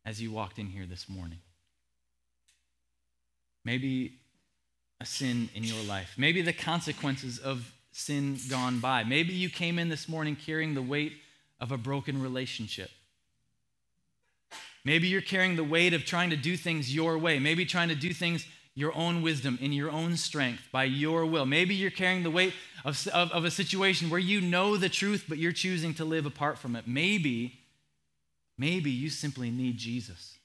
as 0.05 0.21
you 0.21 0.33
walked 0.33 0.59
in 0.59 0.67
here 0.67 0.85
this 0.85 1.09
morning. 1.09 1.39
Maybe 3.65 4.19
a 5.03 5.07
sin 5.07 5.49
in 5.55 5.65
your 5.65 5.83
life. 5.83 6.15
Maybe 6.17 6.43
the 6.43 6.53
consequences 6.53 7.38
of 7.38 7.73
sin 7.91 8.38
gone 8.49 8.79
by. 8.79 9.03
Maybe 9.03 9.33
you 9.33 9.51
came 9.51 9.79
in 9.79 9.88
this 9.88 10.09
morning 10.09 10.37
carrying 10.37 10.75
the 10.75 10.83
weight 10.83 11.15
of 11.61 11.73
a 11.73 11.77
broken 11.77 12.23
relationship. 12.23 12.88
Maybe 14.85 15.09
you're 15.09 15.21
carrying 15.21 15.57
the 15.57 15.65
weight 15.65 15.93
of 15.93 16.05
trying 16.05 16.31
to 16.31 16.37
do 16.37 16.57
things 16.57 16.95
your 16.95 17.19
way. 17.19 17.41
Maybe 17.41 17.65
trying 17.65 17.88
to 17.88 17.97
do 17.97 18.12
things 18.12 18.47
your 18.75 18.95
own 18.95 19.23
wisdom, 19.23 19.59
in 19.61 19.73
your 19.73 19.91
own 19.91 20.17
strength, 20.17 20.62
by 20.71 20.85
your 20.85 21.27
will. 21.27 21.47
Maybe 21.47 21.75
you're 21.75 21.91
carrying 21.91 22.23
the 22.23 22.31
weight 22.31 22.55
of, 22.85 23.07
of, 23.09 23.33
of, 23.33 23.45
a 23.45 23.51
situation 23.51 24.09
where 24.09 24.21
you 24.21 24.41
know 24.41 24.77
the 24.77 24.88
truth, 24.88 25.25
but 25.29 25.37
you're 25.37 25.53
choosing 25.53 25.95
to 25.95 26.05
live 26.05 26.27
apart 26.27 26.59
from 26.59 26.75
it. 26.75 26.87
Maybe, 26.87 27.59
maybe 28.57 28.91
you 28.91 29.11
simply 29.11 29.51
need 29.51 29.77
Jesus. 29.77 30.38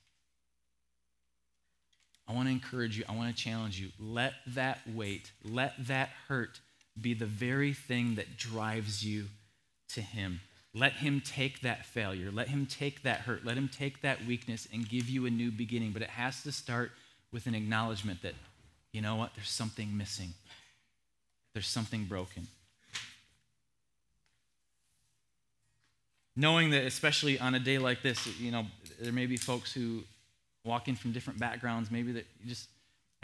I 2.28 2.34
want 2.34 2.48
to 2.48 2.52
encourage 2.52 2.98
you, 2.98 3.06
I 3.08 3.16
want 3.16 3.36
to 3.36 3.44
challenge 3.44 3.80
you. 3.80 3.90
Let 4.00 4.34
that 4.48 4.80
weight, 4.94 5.32
let 5.44 5.74
that 5.88 6.10
hurt 6.28 6.60
be 7.00 7.14
the 7.14 7.26
very 7.26 7.74
thing 7.74 8.16
that 8.16 8.38
drives 8.38 9.06
you 9.06 9.28
to 9.90 10.02
Him. 10.02 10.42
Let 10.74 10.94
Him 10.94 11.22
take 11.22 11.62
that 11.62 11.86
failure, 11.86 12.30
let 12.32 12.50
Him 12.50 12.66
take 12.66 13.04
that 13.04 13.22
hurt, 13.22 13.46
let 13.46 13.58
Him 13.58 13.70
take 13.70 14.02
that 14.02 14.26
weakness 14.26 14.68
and 14.74 14.88
give 14.88 15.10
you 15.10 15.26
a 15.26 15.30
new 15.30 15.52
beginning. 15.52 15.92
But 15.92 16.02
it 16.02 16.10
has 16.10 16.44
to 16.44 16.52
start 16.52 16.92
with 17.32 17.48
an 17.48 17.56
acknowledgement 17.56 18.22
that, 18.24 18.34
you 18.92 19.02
know 19.02 19.16
what, 19.16 19.32
there's 19.36 19.50
something 19.50 19.96
missing, 19.98 20.34
there's 21.54 21.68
something 21.68 22.06
broken. 22.06 22.48
Knowing 26.36 26.70
that, 26.70 26.84
especially 26.84 27.40
on 27.40 27.56
a 27.56 27.60
day 27.60 27.80
like 27.80 28.04
this, 28.04 28.28
you 28.40 28.52
know, 28.52 28.66
there 29.00 29.14
may 29.14 29.26
be 29.26 29.38
folks 29.38 29.74
who 29.74 30.04
walking 30.64 30.96
from 30.96 31.12
different 31.12 31.40
backgrounds, 31.40 31.90
maybe 31.92 32.12
that 32.14 32.26
you 32.42 32.50
just 32.50 32.68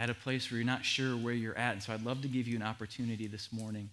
at 0.00 0.10
a 0.10 0.14
place 0.14 0.50
where 0.50 0.58
you're 0.58 0.66
not 0.66 0.84
sure 0.84 1.16
where 1.16 1.34
you're 1.34 1.56
at. 1.56 1.72
And 1.74 1.82
so 1.82 1.92
I'd 1.92 2.04
love 2.04 2.22
to 2.22 2.28
give 2.28 2.48
you 2.48 2.56
an 2.56 2.62
opportunity 2.62 3.26
this 3.26 3.52
morning. 3.52 3.90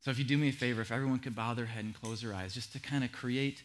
So 0.00 0.10
if 0.10 0.18
you 0.18 0.24
do 0.24 0.36
me 0.36 0.48
a 0.48 0.52
favor, 0.52 0.80
if 0.80 0.90
everyone 0.90 1.18
could 1.18 1.36
bow 1.36 1.54
their 1.54 1.66
head 1.66 1.84
and 1.84 1.94
close 1.94 2.22
their 2.22 2.34
eyes, 2.34 2.54
just 2.54 2.72
to 2.72 2.80
kind 2.80 3.04
of 3.04 3.12
create 3.12 3.62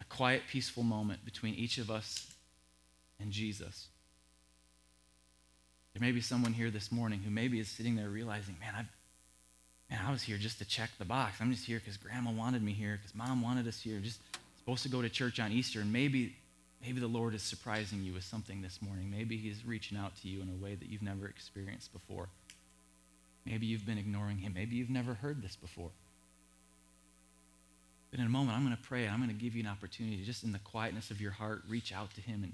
a 0.00 0.04
quiet, 0.04 0.42
peaceful 0.50 0.82
moment 0.82 1.24
between 1.24 1.54
each 1.54 1.78
of 1.78 1.90
us 1.90 2.32
and 3.18 3.32
Jesus. 3.32 3.88
There 5.94 6.00
may 6.00 6.12
be 6.12 6.20
someone 6.20 6.52
here 6.52 6.70
this 6.70 6.92
morning 6.92 7.20
who 7.24 7.30
maybe 7.30 7.58
is 7.58 7.68
sitting 7.68 7.96
there 7.96 8.08
realizing, 8.08 8.56
man, 8.60 8.74
I've, 8.76 8.86
man, 9.90 10.00
I 10.06 10.12
was 10.12 10.22
here 10.22 10.36
just 10.36 10.58
to 10.58 10.64
check 10.64 10.90
the 10.98 11.04
box. 11.04 11.38
I'm 11.40 11.50
just 11.50 11.64
here 11.64 11.80
because 11.80 11.96
grandma 11.96 12.30
wanted 12.30 12.62
me 12.62 12.72
here, 12.72 12.96
because 12.96 13.16
mom 13.16 13.42
wanted 13.42 13.66
us 13.66 13.80
here. 13.80 13.98
Just 13.98 14.20
supposed 14.68 14.82
to 14.82 14.90
go 14.90 15.00
to 15.00 15.08
church 15.08 15.40
on 15.40 15.50
Easter, 15.50 15.80
and 15.80 15.90
maybe, 15.90 16.36
maybe 16.84 17.00
the 17.00 17.06
Lord 17.06 17.34
is 17.34 17.42
surprising 17.42 18.02
you 18.02 18.12
with 18.12 18.22
something 18.22 18.60
this 18.60 18.82
morning. 18.82 19.10
Maybe 19.10 19.38
He's 19.38 19.64
reaching 19.64 19.96
out 19.96 20.14
to 20.20 20.28
you 20.28 20.42
in 20.42 20.50
a 20.50 20.62
way 20.62 20.74
that 20.74 20.90
you've 20.90 21.00
never 21.00 21.26
experienced 21.26 21.90
before. 21.90 22.28
Maybe 23.46 23.64
you've 23.64 23.86
been 23.86 23.96
ignoring 23.96 24.36
Him. 24.36 24.52
Maybe 24.54 24.76
you've 24.76 24.90
never 24.90 25.14
heard 25.14 25.40
this 25.40 25.56
before. 25.56 25.88
But 28.10 28.20
in 28.20 28.26
a 28.26 28.28
moment, 28.28 28.58
I'm 28.58 28.62
going 28.62 28.76
to 28.76 28.82
pray, 28.82 29.04
and 29.04 29.10
I'm 29.10 29.20
going 29.20 29.34
to 29.34 29.42
give 29.42 29.56
you 29.56 29.62
an 29.62 29.70
opportunity 29.70 30.18
to 30.18 30.22
just 30.22 30.44
in 30.44 30.52
the 30.52 30.58
quietness 30.58 31.10
of 31.10 31.18
your 31.18 31.30
heart, 31.30 31.62
reach 31.66 31.90
out 31.90 32.12
to 32.16 32.20
Him 32.20 32.44
and 32.44 32.52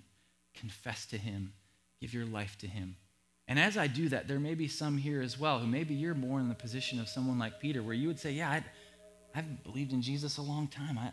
confess 0.54 1.06
to 1.06 1.18
Him, 1.18 1.52
give 2.00 2.14
your 2.14 2.26
life 2.26 2.56
to 2.58 2.68
Him. 2.68 2.94
And 3.48 3.58
as 3.58 3.76
I 3.76 3.88
do 3.88 4.08
that, 4.10 4.28
there 4.28 4.38
may 4.38 4.54
be 4.54 4.68
some 4.68 4.98
here 4.98 5.20
as 5.20 5.36
well 5.36 5.58
who 5.58 5.66
maybe 5.66 5.96
you're 5.96 6.14
more 6.14 6.38
in 6.38 6.48
the 6.48 6.54
position 6.54 7.00
of 7.00 7.08
someone 7.08 7.40
like 7.40 7.58
Peter, 7.58 7.82
where 7.82 7.92
you 7.92 8.06
would 8.06 8.20
say, 8.20 8.30
Yeah, 8.30 8.50
i 8.50 8.62
have 9.32 9.64
believed 9.64 9.92
in 9.92 10.00
Jesus 10.00 10.38
a 10.38 10.42
long 10.42 10.68
time. 10.68 10.96
I, 10.96 11.10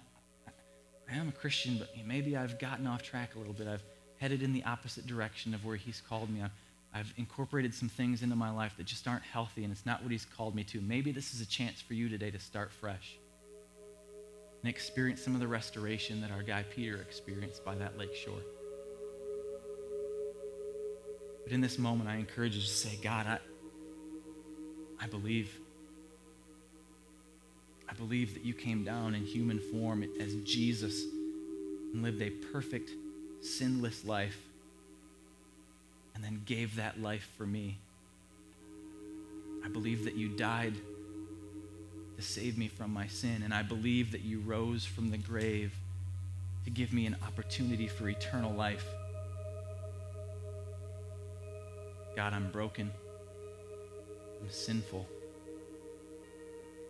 I 1.12 1.18
am 1.18 1.28
a 1.28 1.32
Christian, 1.32 1.78
but 1.78 1.90
maybe 2.06 2.38
I've 2.38 2.58
gotten 2.58 2.88
off 2.88 3.04
track 3.04 3.36
a 3.36 3.38
little 3.38 3.54
bit. 3.54 3.68
I've 3.68 3.84
headed 4.18 4.42
in 4.42 4.54
the 4.54 4.64
opposite 4.64 5.06
direction 5.08 5.54
of 5.54 5.66
where 5.66 5.76
He's 5.76 6.02
called 6.08 6.30
me. 6.30 6.42
I've, 6.42 6.52
I've 6.94 7.14
incorporated 7.18 7.74
some 7.74 7.90
things 7.90 8.24
into 8.24 8.36
my 8.36 8.50
life 8.50 8.76
that 8.78 8.86
just 8.86 9.08
aren't 9.08 9.24
healthy, 9.24 9.64
and 9.64 9.74
it's 9.74 9.86
not 9.86 10.02
what 10.02 10.12
He's 10.12 10.26
called 10.26 10.56
me 10.56 10.64
to. 10.66 10.80
Maybe 10.80 11.12
this 11.12 11.34
is 11.34 11.42
a 11.42 11.46
chance 11.46 11.82
for 11.82 11.96
you 11.96 12.08
today 12.08 12.32
to 12.32 12.40
start 12.40 12.72
fresh 12.72 13.18
and 14.64 14.70
experience 14.70 15.22
some 15.22 15.34
of 15.34 15.42
the 15.42 15.48
restoration 15.48 16.22
that 16.22 16.32
our 16.32 16.44
guy 16.44 16.64
Peter 16.64 17.02
experienced 17.02 17.66
by 17.66 17.76
that 17.76 17.98
lake 17.98 18.16
shore. 18.16 18.40
But 21.44 21.52
in 21.52 21.60
this 21.60 21.78
moment, 21.78 22.10
I 22.10 22.16
encourage 22.16 22.56
you 22.56 22.62
to 22.62 22.68
say, 22.68 22.98
God, 23.04 23.26
I, 23.28 23.40
I 25.04 25.08
believe. 25.08 25.61
I 27.92 27.94
believe 27.94 28.34
that 28.36 28.46
you 28.46 28.54
came 28.54 28.86
down 28.86 29.14
in 29.16 29.26
human 29.26 29.60
form 29.60 30.04
as 30.20 30.34
Jesus 30.46 31.04
and 31.94 32.02
lived 32.02 32.22
a 32.22 32.30
perfect, 32.30 32.90
sinless 33.42 34.06
life 34.06 34.38
and 36.16 36.24
then 36.24 36.42
gave 36.46 36.78
that 36.78 37.02
life 37.02 37.30
for 37.38 37.46
me. 37.46 37.78
I 39.66 39.68
believe 39.68 40.06
that 40.06 40.16
you 40.16 40.30
died 40.30 40.74
to 42.16 42.22
save 42.22 42.58
me 42.58 42.68
from 42.68 42.94
my 42.94 43.08
sin, 43.08 43.42
and 43.44 43.54
I 43.54 43.62
believe 43.62 44.12
that 44.12 44.22
you 44.22 44.40
rose 44.40 44.86
from 44.86 45.12
the 45.12 45.18
grave 45.18 45.74
to 46.64 46.70
give 46.70 46.94
me 46.94 47.06
an 47.06 47.16
opportunity 47.28 47.88
for 47.88 48.08
eternal 48.08 48.54
life. 48.54 48.86
God, 52.16 52.34
I'm 52.34 52.52
broken. 52.52 52.92
I'm 54.42 54.50
sinful. 54.50 55.08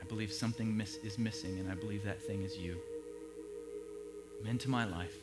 I 0.01 0.05
believe 0.05 0.31
something 0.31 0.75
miss, 0.75 0.97
is 0.97 1.17
missing, 1.17 1.59
and 1.59 1.71
I 1.71 1.75
believe 1.75 2.03
that 2.03 2.21
thing 2.21 2.43
is 2.43 2.57
you. 2.57 2.77
Come 4.39 4.49
into 4.49 4.69
my 4.69 4.85
life. 4.85 5.15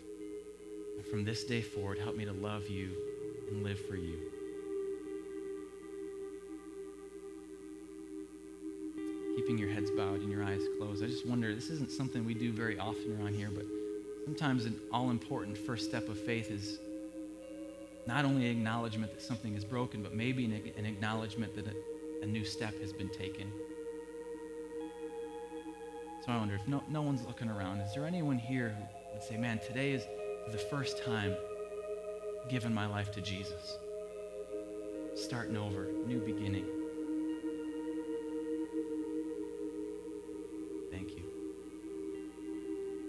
And 0.96 1.06
from 1.06 1.24
this 1.24 1.44
day 1.44 1.60
forward, 1.60 1.98
help 1.98 2.16
me 2.16 2.24
to 2.24 2.32
love 2.32 2.68
you 2.68 2.90
and 3.50 3.62
live 3.62 3.80
for 3.80 3.96
you. 3.96 4.18
Keeping 9.36 9.58
your 9.58 9.70
heads 9.70 9.90
bowed 9.90 10.20
and 10.20 10.30
your 10.30 10.44
eyes 10.44 10.62
closed. 10.78 11.02
I 11.02 11.06
just 11.06 11.26
wonder, 11.26 11.54
this 11.54 11.70
isn't 11.70 11.90
something 11.90 12.24
we 12.24 12.34
do 12.34 12.52
very 12.52 12.78
often 12.78 13.18
around 13.20 13.34
here, 13.34 13.50
but 13.52 13.64
sometimes 14.24 14.66
an 14.66 14.78
all 14.92 15.10
important 15.10 15.56
first 15.56 15.88
step 15.88 16.08
of 16.08 16.18
faith 16.18 16.50
is 16.50 16.78
not 18.06 18.24
only 18.24 18.46
acknowledgement 18.48 19.12
that 19.12 19.22
something 19.22 19.54
is 19.54 19.64
broken, 19.64 20.02
but 20.02 20.14
maybe 20.14 20.44
an, 20.44 20.52
an 20.76 20.86
acknowledgement 20.86 21.54
that 21.54 21.66
a, 21.66 21.74
a, 22.22 22.26
new 22.26 22.44
step 22.44 22.78
has 22.80 22.92
been 22.92 23.10
taken. 23.10 23.52
I 26.28 26.36
wonder 26.36 26.56
if 26.56 26.68
no, 26.68 26.82
no 26.90 27.00
one's 27.00 27.26
looking 27.26 27.48
around, 27.48 27.80
is 27.80 27.94
there 27.94 28.04
anyone 28.04 28.38
here 28.38 28.76
who 28.76 28.84
would 29.14 29.22
say, 29.22 29.38
man, 29.38 29.58
today 29.66 29.92
is 29.92 30.06
the 30.52 30.58
first 30.58 31.02
time 31.02 31.34
given 32.50 32.74
my 32.74 32.86
life 32.86 33.10
to 33.12 33.22
Jesus? 33.22 33.78
Starting 35.14 35.56
over, 35.56 35.88
new 36.06 36.20
beginning. 36.20 36.66
Thank 40.92 41.12
you. 41.12 41.24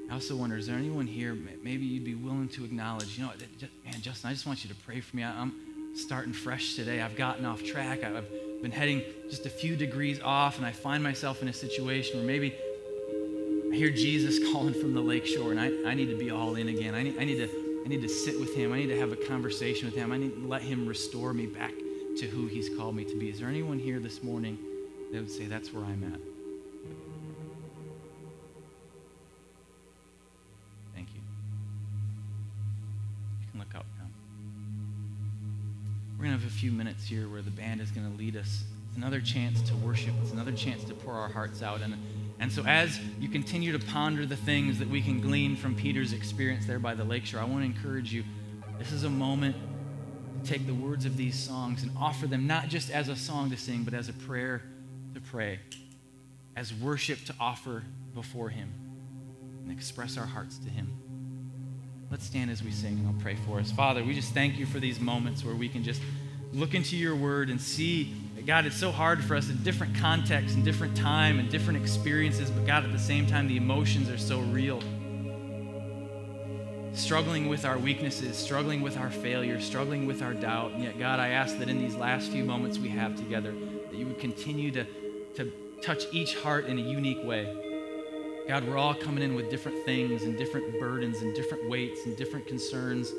I 0.09 0.13
also 0.13 0.37
wonder, 0.37 0.55
is 0.55 0.67
there 0.67 0.77
anyone 0.77 1.05
here, 1.05 1.37
maybe 1.61 1.85
you'd 1.85 2.05
be 2.05 2.15
willing 2.15 2.47
to 2.49 2.63
acknowledge, 2.63 3.17
you 3.17 3.25
know, 3.25 3.31
man, 3.83 4.01
Justin, 4.01 4.29
I 4.29 4.33
just 4.33 4.47
want 4.47 4.63
you 4.63 4.69
to 4.69 4.75
pray 4.77 5.01
for 5.01 5.17
me. 5.17 5.25
I'm 5.25 5.53
starting 5.93 6.31
fresh 6.31 6.75
today. 6.75 7.01
I've 7.01 7.17
gotten 7.17 7.43
off 7.43 7.65
track. 7.65 8.01
I've 8.03 8.25
been 8.61 8.71
heading 8.71 9.03
just 9.29 9.45
a 9.45 9.49
few 9.49 9.75
degrees 9.75 10.21
off, 10.21 10.57
and 10.57 10.65
I 10.65 10.71
find 10.71 11.03
myself 11.03 11.41
in 11.41 11.49
a 11.49 11.53
situation 11.53 12.19
where 12.19 12.25
maybe 12.25 12.55
I 13.71 13.75
hear 13.75 13.91
Jesus 13.91 14.39
calling 14.51 14.73
from 14.73 14.93
the 14.93 15.01
lake 15.01 15.25
shore, 15.25 15.51
and 15.51 15.59
I, 15.59 15.71
I 15.85 15.93
need 15.93 16.07
to 16.07 16.17
be 16.17 16.31
all 16.31 16.55
in 16.55 16.69
again. 16.69 16.95
I 16.95 17.03
need, 17.03 17.19
I, 17.19 17.23
need 17.23 17.37
to, 17.37 17.81
I 17.85 17.87
need 17.87 18.01
to 18.01 18.09
sit 18.09 18.39
with 18.39 18.55
him. 18.55 18.73
I 18.73 18.79
need 18.79 18.87
to 18.87 18.99
have 18.99 19.11
a 19.11 19.15
conversation 19.15 19.85
with 19.85 19.95
him. 19.95 20.11
I 20.11 20.17
need 20.17 20.33
to 20.33 20.47
let 20.47 20.61
him 20.61 20.87
restore 20.87 21.33
me 21.33 21.45
back 21.45 21.73
to 22.17 22.25
who 22.25 22.47
he's 22.47 22.67
called 22.75 22.95
me 22.95 23.05
to 23.05 23.15
be. 23.15 23.29
Is 23.29 23.39
there 23.39 23.47
anyone 23.47 23.77
here 23.77 23.99
this 23.99 24.23
morning 24.23 24.57
that 25.11 25.19
would 25.19 25.29
say, 25.29 25.45
that's 25.45 25.71
where 25.71 25.83
I'm 25.83 26.03
at? 26.03 26.19
Thank 30.95 31.09
you. 31.13 31.21
You 33.41 33.47
can 33.51 33.59
look 33.59 33.75
up 33.75 33.85
now. 33.99 34.07
We're 36.17 36.25
going 36.25 36.35
to 36.35 36.43
have 36.43 36.51
a 36.51 36.55
few 36.55 36.71
minutes 36.71 37.07
here 37.07 37.29
where 37.29 37.43
the 37.43 37.51
band 37.51 37.81
is 37.81 37.91
going 37.91 38.11
to 38.11 38.17
lead 38.17 38.35
us. 38.35 38.63
It's 38.87 38.97
another 38.97 39.21
chance 39.21 39.61
to 39.61 39.75
worship. 39.75 40.15
It's 40.23 40.31
another 40.31 40.53
chance 40.53 40.83
to 40.85 40.95
pour 40.95 41.13
our 41.13 41.29
hearts 41.29 41.61
out. 41.61 41.81
And, 41.81 41.93
and 42.39 42.51
so, 42.51 42.63
as 42.65 42.99
you 43.19 43.27
continue 43.27 43.77
to 43.77 43.85
ponder 43.85 44.25
the 44.25 44.37
things 44.37 44.79
that 44.79 44.89
we 44.89 45.01
can 45.01 45.19
glean 45.19 45.57
from 45.57 45.75
Peter's 45.75 46.13
experience 46.13 46.65
there 46.65 46.79
by 46.79 46.95
the 46.95 47.03
lakeshore, 47.03 47.41
I 47.41 47.43
want 47.43 47.61
to 47.61 47.65
encourage 47.65 48.13
you 48.13 48.23
this 48.77 48.93
is 48.93 49.03
a 49.03 49.09
moment 49.09 49.57
to 50.41 50.49
take 50.49 50.65
the 50.65 50.73
words 50.73 51.05
of 51.05 51.17
these 51.17 51.37
songs 51.37 51.83
and 51.83 51.91
offer 51.97 52.27
them 52.27 52.47
not 52.47 52.69
just 52.69 52.91
as 52.91 53.09
a 53.09 53.15
song 53.15 53.49
to 53.49 53.57
sing, 53.57 53.83
but 53.83 53.93
as 53.93 54.07
a 54.07 54.13
prayer 54.13 54.61
to 55.13 55.19
pray, 55.19 55.59
as 56.55 56.73
worship 56.73 57.23
to 57.25 57.35
offer 57.41 57.83
before 58.15 58.47
Him, 58.47 58.73
and 59.63 59.71
express 59.71 60.17
our 60.17 60.25
hearts 60.25 60.57
to 60.59 60.69
Him. 60.69 60.95
Let's 62.09 62.25
stand 62.25 62.49
as 62.49 62.63
we 62.63 62.71
sing, 62.71 62.99
and 62.99 63.07
I'll 63.07 63.21
pray 63.21 63.35
for 63.45 63.59
us. 63.59 63.69
Father, 63.69 64.01
we 64.01 64.13
just 64.13 64.33
thank 64.33 64.57
you 64.57 64.65
for 64.65 64.79
these 64.79 64.99
moments 64.99 65.43
where 65.43 65.55
we 65.55 65.67
can 65.67 65.83
just 65.83 66.01
look 66.53 66.73
into 66.73 66.95
your 66.95 67.15
word 67.15 67.49
and 67.49 67.59
see 67.59 68.15
God, 68.45 68.65
it's 68.65 68.77
so 68.77 68.91
hard 68.91 69.23
for 69.23 69.35
us 69.35 69.49
in 69.49 69.57
different 69.63 69.95
contexts 69.95 70.55
and 70.55 70.63
different 70.63 70.95
time 70.95 71.39
and 71.39 71.49
different 71.49 71.81
experiences, 71.81 72.49
but 72.49 72.65
God, 72.65 72.83
at 72.83 72.91
the 72.91 72.99
same 72.99 73.27
time, 73.27 73.47
the 73.47 73.57
emotions 73.57 74.09
are 74.09 74.17
so 74.17 74.39
real. 74.39 74.81
Struggling 76.93 77.47
with 77.47 77.65
our 77.65 77.77
weaknesses, 77.77 78.37
struggling 78.37 78.81
with 78.81 78.97
our 78.97 79.09
failures, 79.09 79.65
struggling 79.65 80.05
with 80.05 80.21
our 80.21 80.33
doubt. 80.33 80.71
And 80.71 80.83
yet, 80.83 80.97
God, 80.97 81.19
I 81.19 81.29
ask 81.29 81.57
that 81.59 81.69
in 81.69 81.79
these 81.79 81.95
last 81.95 82.31
few 82.31 82.43
moments 82.43 82.79
we 82.79 82.89
have 82.89 83.15
together, 83.15 83.53
that 83.89 83.95
you 83.95 84.07
would 84.07 84.19
continue 84.19 84.71
to, 84.71 84.85
to 85.35 85.51
touch 85.81 86.03
each 86.11 86.35
heart 86.35 86.65
in 86.65 86.79
a 86.79 86.81
unique 86.81 87.23
way. 87.23 88.45
God, 88.47 88.67
we're 88.67 88.77
all 88.77 88.95
coming 88.95 89.23
in 89.23 89.35
with 89.35 89.51
different 89.51 89.85
things 89.85 90.23
and 90.23 90.37
different 90.37 90.79
burdens 90.79 91.21
and 91.21 91.35
different 91.35 91.69
weights 91.69 92.05
and 92.05 92.17
different 92.17 92.47
concerns 92.47 93.13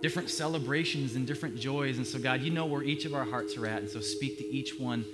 different 0.00 0.30
celebrations 0.30 1.14
and 1.16 1.26
different 1.26 1.56
joys. 1.56 1.98
And 1.98 2.06
so, 2.06 2.18
God, 2.18 2.42
you 2.42 2.50
know 2.50 2.66
where 2.66 2.82
each 2.82 3.04
of 3.04 3.14
our 3.14 3.24
hearts 3.24 3.56
are 3.56 3.66
at. 3.66 3.80
And 3.80 3.90
so, 3.90 4.00
speak 4.00 4.38
to 4.38 4.46
each 4.46 4.78
one 4.78 5.04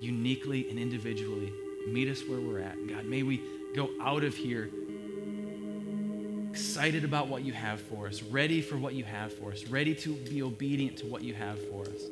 uniquely 0.00 0.68
and 0.70 0.78
individually. 0.78 1.52
Meet 1.86 2.08
us 2.08 2.22
where 2.26 2.40
we're 2.40 2.60
at. 2.60 2.76
God, 2.88 3.04
may 3.04 3.22
we 3.22 3.40
go 3.74 3.90
out 4.00 4.24
of 4.24 4.34
here 4.34 4.70
excited 6.50 7.04
about 7.04 7.28
what 7.28 7.44
you 7.44 7.52
have 7.52 7.80
for 7.80 8.06
us, 8.08 8.22
ready 8.22 8.60
for 8.60 8.76
what 8.76 8.94
you 8.94 9.04
have 9.04 9.32
for 9.32 9.52
us, 9.52 9.64
ready 9.66 9.94
to 9.94 10.14
be 10.14 10.42
obedient 10.42 10.96
to 10.98 11.06
what 11.06 11.22
you 11.22 11.32
have 11.32 11.58
for 11.68 11.82
us, 11.82 12.02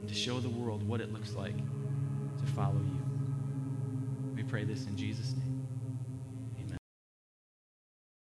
and 0.00 0.08
to 0.08 0.14
show 0.14 0.40
the 0.40 0.48
world 0.48 0.86
what 0.88 1.00
it 1.00 1.12
looks 1.12 1.34
like 1.34 1.56
to 1.56 2.46
follow 2.54 2.78
you. 2.78 2.98
We 4.34 4.42
pray 4.44 4.64
this 4.64 4.86
in 4.86 4.96
Jesus' 4.96 5.34
name. 5.36 5.55